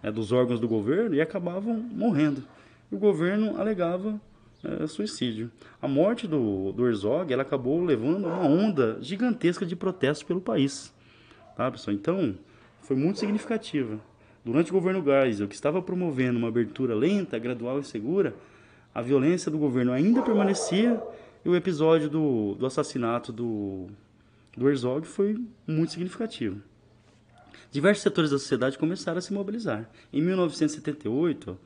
[0.03, 2.43] é, dos órgãos do governo e acabavam morrendo.
[2.91, 4.21] E o governo alegava
[4.63, 5.51] é, suicídio.
[5.81, 10.93] A morte do, do Herzog ela acabou levando uma onda gigantesca de protestos pelo país.
[11.55, 11.95] Tá, pessoal?
[11.95, 12.35] Então,
[12.91, 14.01] foi muito significativa.
[14.43, 18.35] Durante o governo Geisel, que estava promovendo uma abertura lenta, gradual e segura,
[18.93, 21.01] a violência do governo ainda permanecia
[21.45, 23.87] e o episódio do, do assassinato do,
[24.57, 26.61] do Herzog foi muito significativo.
[27.71, 29.89] Diversos setores da sociedade começaram a se mobilizar.
[30.11, 31.57] Em 1978,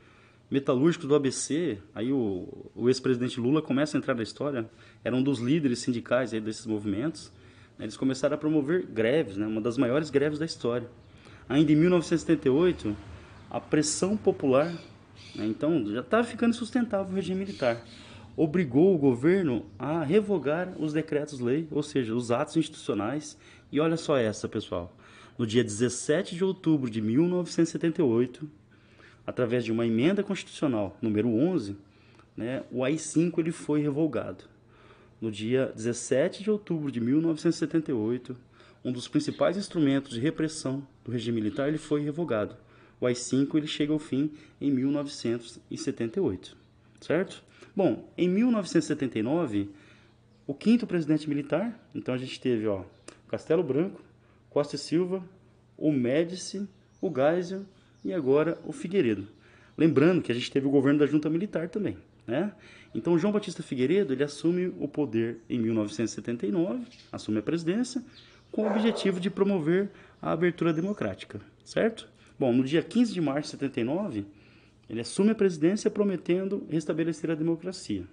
[0.51, 4.69] metalúrgicos do ABC, aí o, o ex-presidente Lula começa a entrar na história,
[5.03, 7.31] era um dos líderes sindicais aí desses movimentos.
[7.79, 10.87] Eles começaram a promover greves, né, uma das maiores greves da história.
[11.47, 12.95] Ainda em 1978,
[13.49, 14.73] a pressão popular,
[15.35, 17.85] né, então já estava ficando insustentável o regime militar,
[18.35, 23.37] obrigou o governo a revogar os decretos-lei, ou seja, os atos institucionais.
[23.71, 24.95] E olha só essa, pessoal.
[25.37, 28.49] No dia 17 de outubro de 1978,
[29.25, 31.77] através de uma emenda constitucional número 11,
[32.35, 34.45] né, o AI-5 ele foi revogado.
[35.21, 38.35] No dia 17 de outubro de 1978,
[38.85, 42.55] um dos principais instrumentos de repressão do regime militar ele foi revogado.
[43.01, 44.31] O AI-5 ele chega ao fim
[44.61, 46.55] em 1978,
[47.01, 47.43] certo?
[47.75, 49.71] Bom, em 1979,
[50.45, 52.83] o quinto presidente militar, então a gente teve, ó,
[53.27, 54.01] Castelo Branco,
[54.51, 55.27] Costa e Silva,
[55.75, 56.69] o Médici,
[57.01, 57.63] o Geisel
[58.03, 59.27] e agora o Figueiredo.
[59.75, 62.53] Lembrando que a gente teve o governo da junta militar também, né?
[62.93, 68.01] Então João Batista Figueiredo, ele assume o poder em 1979, assume a presidência
[68.55, 69.91] com o objetivo de promover
[70.21, 72.07] a abertura democrática, certo?
[72.39, 74.25] Bom, no dia 15 de março de 79,
[74.89, 78.05] ele assume a presidência prometendo restabelecer a democracia.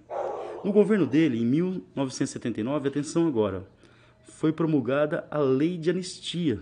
[0.61, 3.65] No governo dele, em 1979, atenção agora,
[4.25, 6.59] foi promulgada a Lei de Anistia.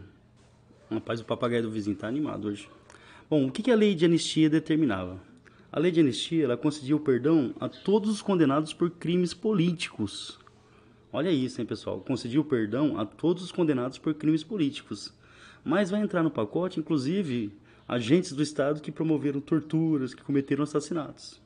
[0.91, 2.69] Rapaz, o papagaio do vizinho está animado hoje.
[3.27, 5.19] Bom, o que a lei de anistia determinava?
[5.71, 10.40] A lei de anistia ela concedia o perdão a todos os condenados por crimes políticos.
[11.13, 11.99] Olha isso, hein, pessoal?
[11.99, 15.13] Concedia o perdão a todos os condenados por crimes políticos.
[15.61, 17.51] Mas vai entrar no pacote, inclusive,
[17.85, 21.41] agentes do Estado que promoveram torturas, que cometeram assassinatos.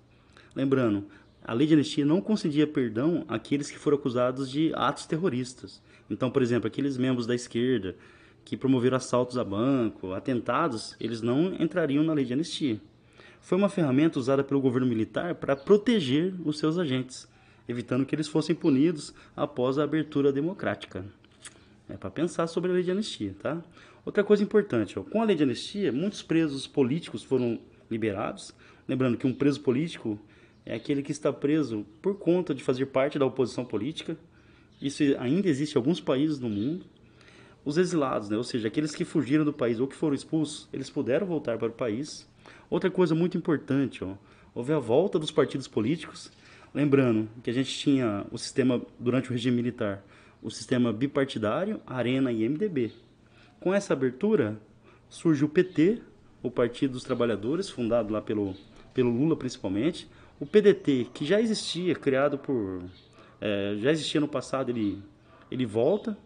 [0.56, 1.06] Lembrando,
[1.44, 5.82] a lei de anistia não concedia perdão àqueles que foram acusados de atos terroristas.
[6.10, 7.96] Então, por exemplo, aqueles membros da esquerda
[8.44, 12.80] que promoveram assaltos a banco, atentados, eles não entrariam na lei de anistia.
[13.42, 17.28] Foi uma ferramenta usada pelo governo militar para proteger os seus agentes,
[17.68, 21.06] evitando que eles fossem punidos após a abertura democrática.
[21.90, 23.62] É para pensar sobre a lei de anistia, tá?
[24.06, 27.60] Outra coisa importante, ó, com a lei de anistia, muitos presos políticos foram
[27.90, 28.54] liberados.
[28.88, 30.20] Lembrando que um preso político
[30.66, 34.18] é aquele que está preso por conta de fazer parte da oposição política.
[34.82, 36.86] Isso ainda existe em alguns países no mundo
[37.66, 38.38] os exilados, né?
[38.38, 41.68] ou seja, aqueles que fugiram do país ou que foram expulsos, eles puderam voltar para
[41.68, 42.30] o país.
[42.70, 44.14] Outra coisa muito importante, ó,
[44.54, 46.32] houve a volta dos partidos políticos.
[46.76, 50.04] Lembrando que a gente tinha o sistema, durante o regime militar,
[50.44, 52.92] o sistema bipartidário, Arena e MDB.
[53.62, 54.60] Com essa abertura,
[55.08, 56.02] surge o PT,
[56.44, 58.54] o Partido dos Trabalhadores, fundado lá pelo,
[58.94, 60.06] pelo Lula principalmente.
[60.38, 62.84] O PDT, que já existia, criado por.
[63.40, 65.02] É, já existia no passado, ele,
[65.50, 66.18] ele volta.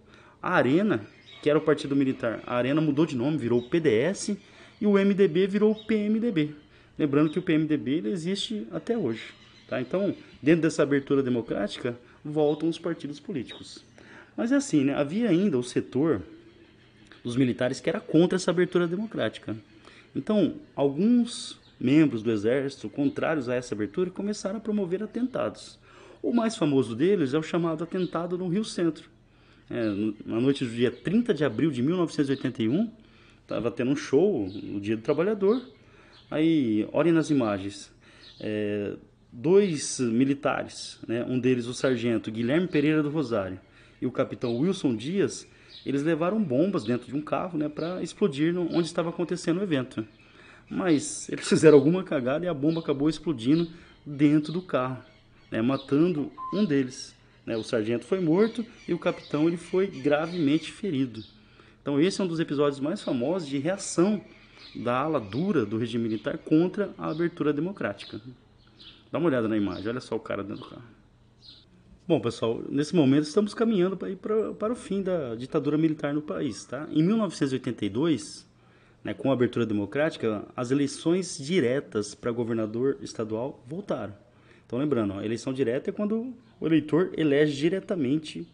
[0.42, 1.06] A Arena,
[1.44, 2.42] que era o Partido Militar.
[2.48, 4.36] A Arena mudou de nome, virou o PDS
[4.82, 6.56] e o MDB virou o PMDB.
[6.98, 9.38] Lembrando que o PMDB existe até hoje.
[9.70, 9.80] Tá?
[9.80, 13.84] Então, dentro dessa abertura democrática, voltam os partidos políticos.
[14.36, 14.96] Mas é assim, né?
[14.96, 16.22] havia ainda o setor
[17.24, 19.56] dos militares que era contra essa abertura democrática.
[20.16, 25.78] Então, alguns membros do exército, contrários a essa abertura, começaram a promover atentados.
[26.22, 29.10] O mais famoso deles é o chamado atentado no Rio Centro,
[29.70, 29.84] é,
[30.26, 32.90] na noite do dia 30 de abril de 1981,
[33.44, 35.62] estava tendo um show no Dia do Trabalhador.
[36.30, 37.92] Aí, olhem nas imagens,
[38.40, 38.96] é,
[39.32, 43.60] dois militares, né, um deles o sargento Guilherme Pereira do Rosário
[44.02, 45.48] e o capitão Wilson Dias,
[45.86, 50.06] eles levaram bombas dentro de um carro né, para explodir onde estava acontecendo o evento.
[50.70, 53.70] Mas eles fizeram alguma cagada e a bomba acabou explodindo
[54.06, 55.04] dentro do carro,
[55.52, 57.16] né, matando um deles.
[57.46, 57.56] Né?
[57.58, 61.24] O sargento foi morto e o capitão ele foi gravemente ferido.
[61.82, 64.22] Então esse é um dos episódios mais famosos de reação
[64.76, 68.22] da ala dura do regime militar contra a abertura democrática.
[69.12, 71.00] Dá uma olhada na imagem, olha só o cara dentro do carro.
[72.08, 76.22] Bom, pessoal, nesse momento estamos caminhando para para, para o fim da ditadura militar no
[76.22, 76.66] país.
[76.66, 76.88] Tá?
[76.92, 78.48] Em 1982,
[79.04, 84.14] né, com a abertura democrática, as eleições diretas para governador estadual voltaram.
[84.66, 88.48] Então, lembrando, a eleição direta é quando o eleitor elege diretamente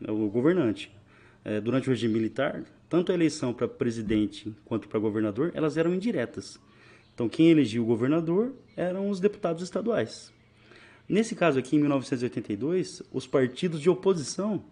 [0.00, 0.90] né, o governante.
[1.44, 5.94] É, durante o regime militar, tanto a eleição para presidente quanto para governador, elas eram
[5.94, 6.58] indiretas.
[7.18, 10.32] Então, quem elegia o governador eram os deputados estaduais.
[11.08, 14.62] Nesse caso aqui, em 1982, os partidos de oposição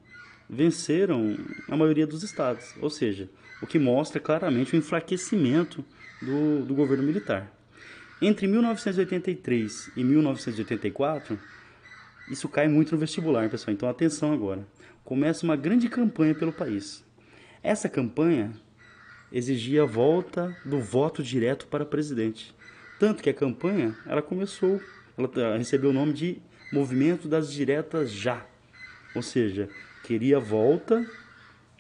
[0.49, 1.37] venceram
[1.69, 3.29] a maioria dos estados, ou seja,
[3.61, 5.85] o que mostra claramente o enfraquecimento
[6.23, 7.53] do, do governo militar.
[8.23, 11.37] Entre 1983 e 1984,
[12.31, 14.65] isso cai muito no vestibular, pessoal, então atenção agora.
[15.03, 17.05] Começa uma grande campanha pelo país.
[17.61, 18.53] Essa campanha
[19.33, 22.55] exigia a volta do voto direto para presidente.
[22.99, 24.81] Tanto que a campanha, ela começou,
[25.17, 26.39] ela recebeu o nome de
[26.73, 28.47] Movimento das Diretas Já.
[29.15, 29.69] Ou seja,
[30.05, 31.07] queria a volta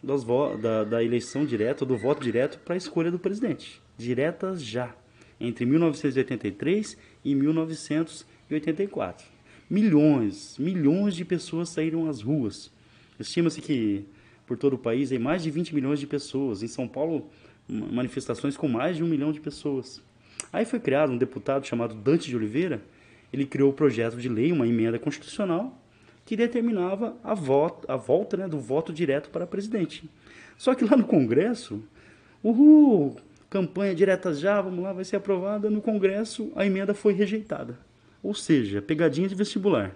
[0.02, 3.82] vo da, da eleição direta, do voto direto para a escolha do presidente.
[3.96, 4.94] Diretas já
[5.40, 9.26] entre 1983 e 1984.
[9.68, 12.72] Milhões, milhões de pessoas saíram às ruas.
[13.18, 14.06] Estima-se que
[14.46, 16.62] por todo o país aí mais de 20 milhões de pessoas.
[16.62, 17.28] Em São Paulo,
[17.68, 20.00] manifestações com mais de um milhão de pessoas.
[20.52, 22.80] Aí foi criado um deputado chamado Dante de Oliveira.
[23.32, 25.76] Ele criou o projeto de lei, uma emenda constitucional,
[26.24, 30.08] que determinava a, voto, a volta né, do voto direto para presidente.
[30.56, 31.82] Só que lá no Congresso,
[32.42, 33.16] uhul,
[33.50, 35.68] campanha direta já, vamos lá, vai ser aprovada.
[35.68, 37.78] No Congresso, a emenda foi rejeitada.
[38.22, 39.94] Ou seja, pegadinha de vestibular.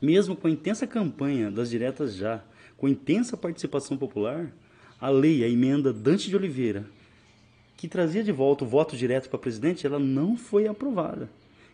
[0.00, 2.42] Mesmo com a intensa campanha das diretas já,
[2.76, 4.52] com intensa participação popular,
[5.00, 6.84] a lei, a emenda Dante de Oliveira,
[7.76, 11.28] que trazia de volta o voto direto para presidente, ela não foi aprovada.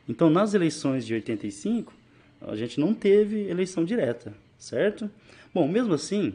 [0.08, 1.92] Então, nas eleições de 85,
[2.40, 5.08] a gente não teve eleição direta, certo?
[5.54, 6.34] Bom, mesmo assim,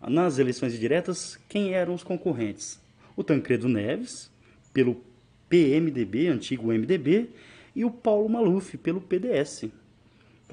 [0.00, 2.82] nas eleições diretas, quem eram os concorrentes?
[3.16, 4.30] o Tancredo Neves,
[4.72, 5.00] pelo
[5.48, 7.30] PMDB, antigo MDB,
[7.74, 9.66] e o Paulo Maluf, pelo PDS.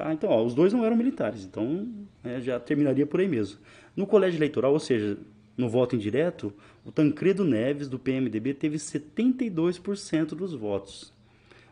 [0.02, 0.12] Tá?
[0.12, 1.88] Então, ó, os dois não eram militares, então
[2.24, 3.60] né, já terminaria por aí mesmo.
[3.96, 5.16] No colégio eleitoral, ou seja,
[5.56, 6.52] no voto indireto,
[6.84, 11.14] o Tancredo Neves, do PMDB, teve 72% dos votos.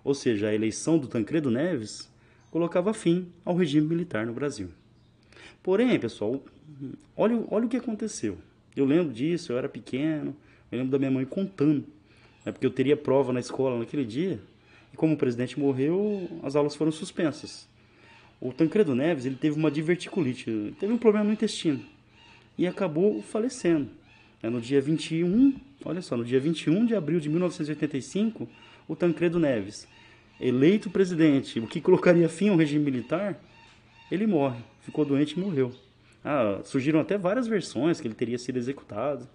[0.03, 2.07] Ou seja, a eleição do Tancredo Neves
[2.51, 4.69] colocava fim ao regime militar no Brasil.
[5.63, 6.39] Porém, pessoal,
[7.17, 8.38] olha, olha o que aconteceu.
[8.75, 10.36] Eu lembro disso, eu era pequeno,
[10.71, 11.84] eu lembro da minha mãe contando,
[12.45, 14.39] né, porque eu teria prova na escola naquele dia,
[14.93, 17.67] e como o presidente morreu, as aulas foram suspensas.
[18.42, 21.84] O Tancredo Neves ele teve uma diverticulite, teve um problema no intestino
[22.58, 23.90] e acabou falecendo.
[24.42, 28.48] É, no dia 21, olha só, no dia 21 de abril de 1985,
[28.88, 29.88] o Tancredo Neves,
[30.40, 33.38] eleito presidente, o que colocaria fim ao regime militar,
[34.10, 35.74] ele morre, ficou doente e morreu.
[36.24, 39.28] Ah, surgiram até várias versões que ele teria sido executado.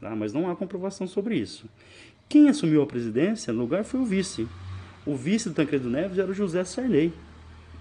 [0.00, 0.14] Tá?
[0.14, 1.68] Mas não há comprovação sobre isso.
[2.28, 4.46] Quem assumiu a presidência no lugar foi o vice.
[5.06, 7.12] O vice do Tancredo Neves era o José Sarney,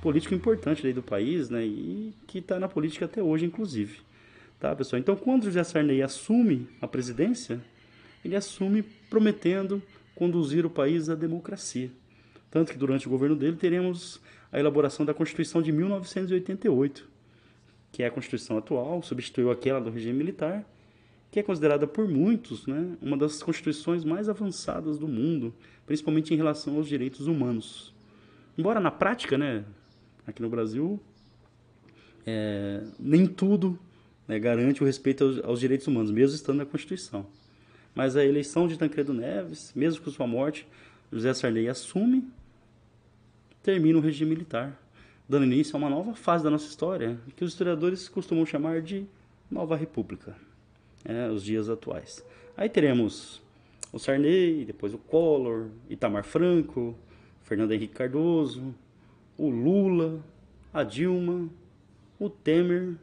[0.05, 1.65] político importante do país, né?
[1.65, 4.01] E que está na política até hoje, inclusive.
[4.59, 4.99] Tá, pessoal?
[4.99, 7.59] Então, quando José Sarney assume a presidência,
[8.23, 9.81] ele assume prometendo
[10.13, 11.89] conduzir o país à democracia.
[12.51, 17.09] Tanto que durante o governo dele teremos a elaboração da Constituição de 1988,
[17.91, 20.63] que é a Constituição atual, substituiu aquela do regime militar
[21.31, 25.53] que é considerada por muitos né, uma das constituições mais avançadas do mundo,
[25.85, 27.93] principalmente em relação aos direitos humanos.
[28.57, 29.65] Embora na prática, né,
[30.25, 30.99] aqui no Brasil,
[32.25, 33.77] é, nem tudo
[34.27, 37.25] né, garante o respeito aos, aos, direitos humanos, mesmo estando na Constituição.
[37.93, 40.67] Mas a eleição de Tancredo Neves, mesmo com sua morte,
[41.11, 42.27] José Sarney assume,
[43.63, 44.79] termina o regime militar,
[45.29, 49.05] dando início a uma nova fase da nossa história, que os historiadores costumam chamar de
[49.49, 50.35] Nova República
[51.03, 52.25] é, os dias atuais.
[52.57, 53.41] Aí teremos
[53.93, 56.97] o Sarney, depois o Collor, Itamar Franco,
[57.43, 58.73] Fernando Henrique Cardoso,
[59.37, 60.23] o Lula,
[60.73, 61.49] a Dilma,
[62.19, 62.95] o Temer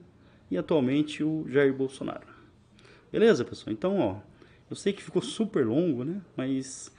[0.51, 2.27] e atualmente o Jair Bolsonaro.
[3.11, 3.73] Beleza, pessoal?
[3.73, 4.17] Então, ó,
[4.71, 6.21] eu sei que ficou super longo, né?
[6.37, 6.91] Mas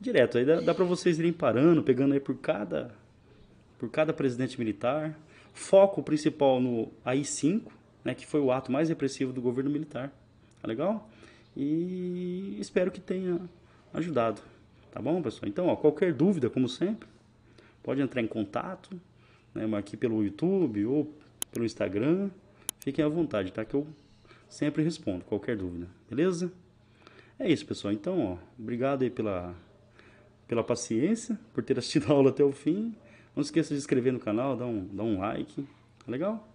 [0.00, 2.92] direto, aí dá, dá para vocês irem parando, pegando aí por cada
[3.78, 5.18] por cada presidente militar.
[5.52, 7.62] Foco principal no AI-5,
[8.04, 10.12] né, que foi o ato mais repressivo do governo militar.
[10.60, 11.10] Tá legal?
[11.56, 13.40] E espero que tenha
[13.92, 14.40] ajudado.
[14.92, 15.48] Tá bom, pessoal?
[15.48, 17.08] Então, ó, qualquer dúvida, como sempre,
[17.82, 19.00] pode entrar em contato,
[19.54, 21.14] né, aqui pelo YouTube ou
[21.50, 22.30] pelo Instagram.
[22.80, 23.64] Fiquem à vontade, tá?
[23.64, 23.86] Que eu
[24.48, 26.52] sempre respondo qualquer dúvida, beleza?
[27.38, 27.92] É isso, pessoal.
[27.92, 29.54] Então, ó, obrigado aí pela,
[30.46, 32.94] pela paciência, por ter assistido a aula até o fim.
[33.34, 35.62] Não esqueça de se inscrever no canal, dar um, dar um like,
[36.04, 36.48] tá legal?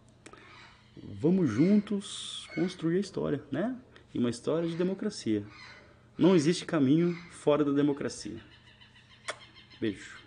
[1.03, 3.75] Vamos juntos construir a história, né?
[4.13, 5.43] e uma história de democracia.
[6.17, 8.39] Não existe caminho fora da democracia.
[9.79, 10.17] Beijo.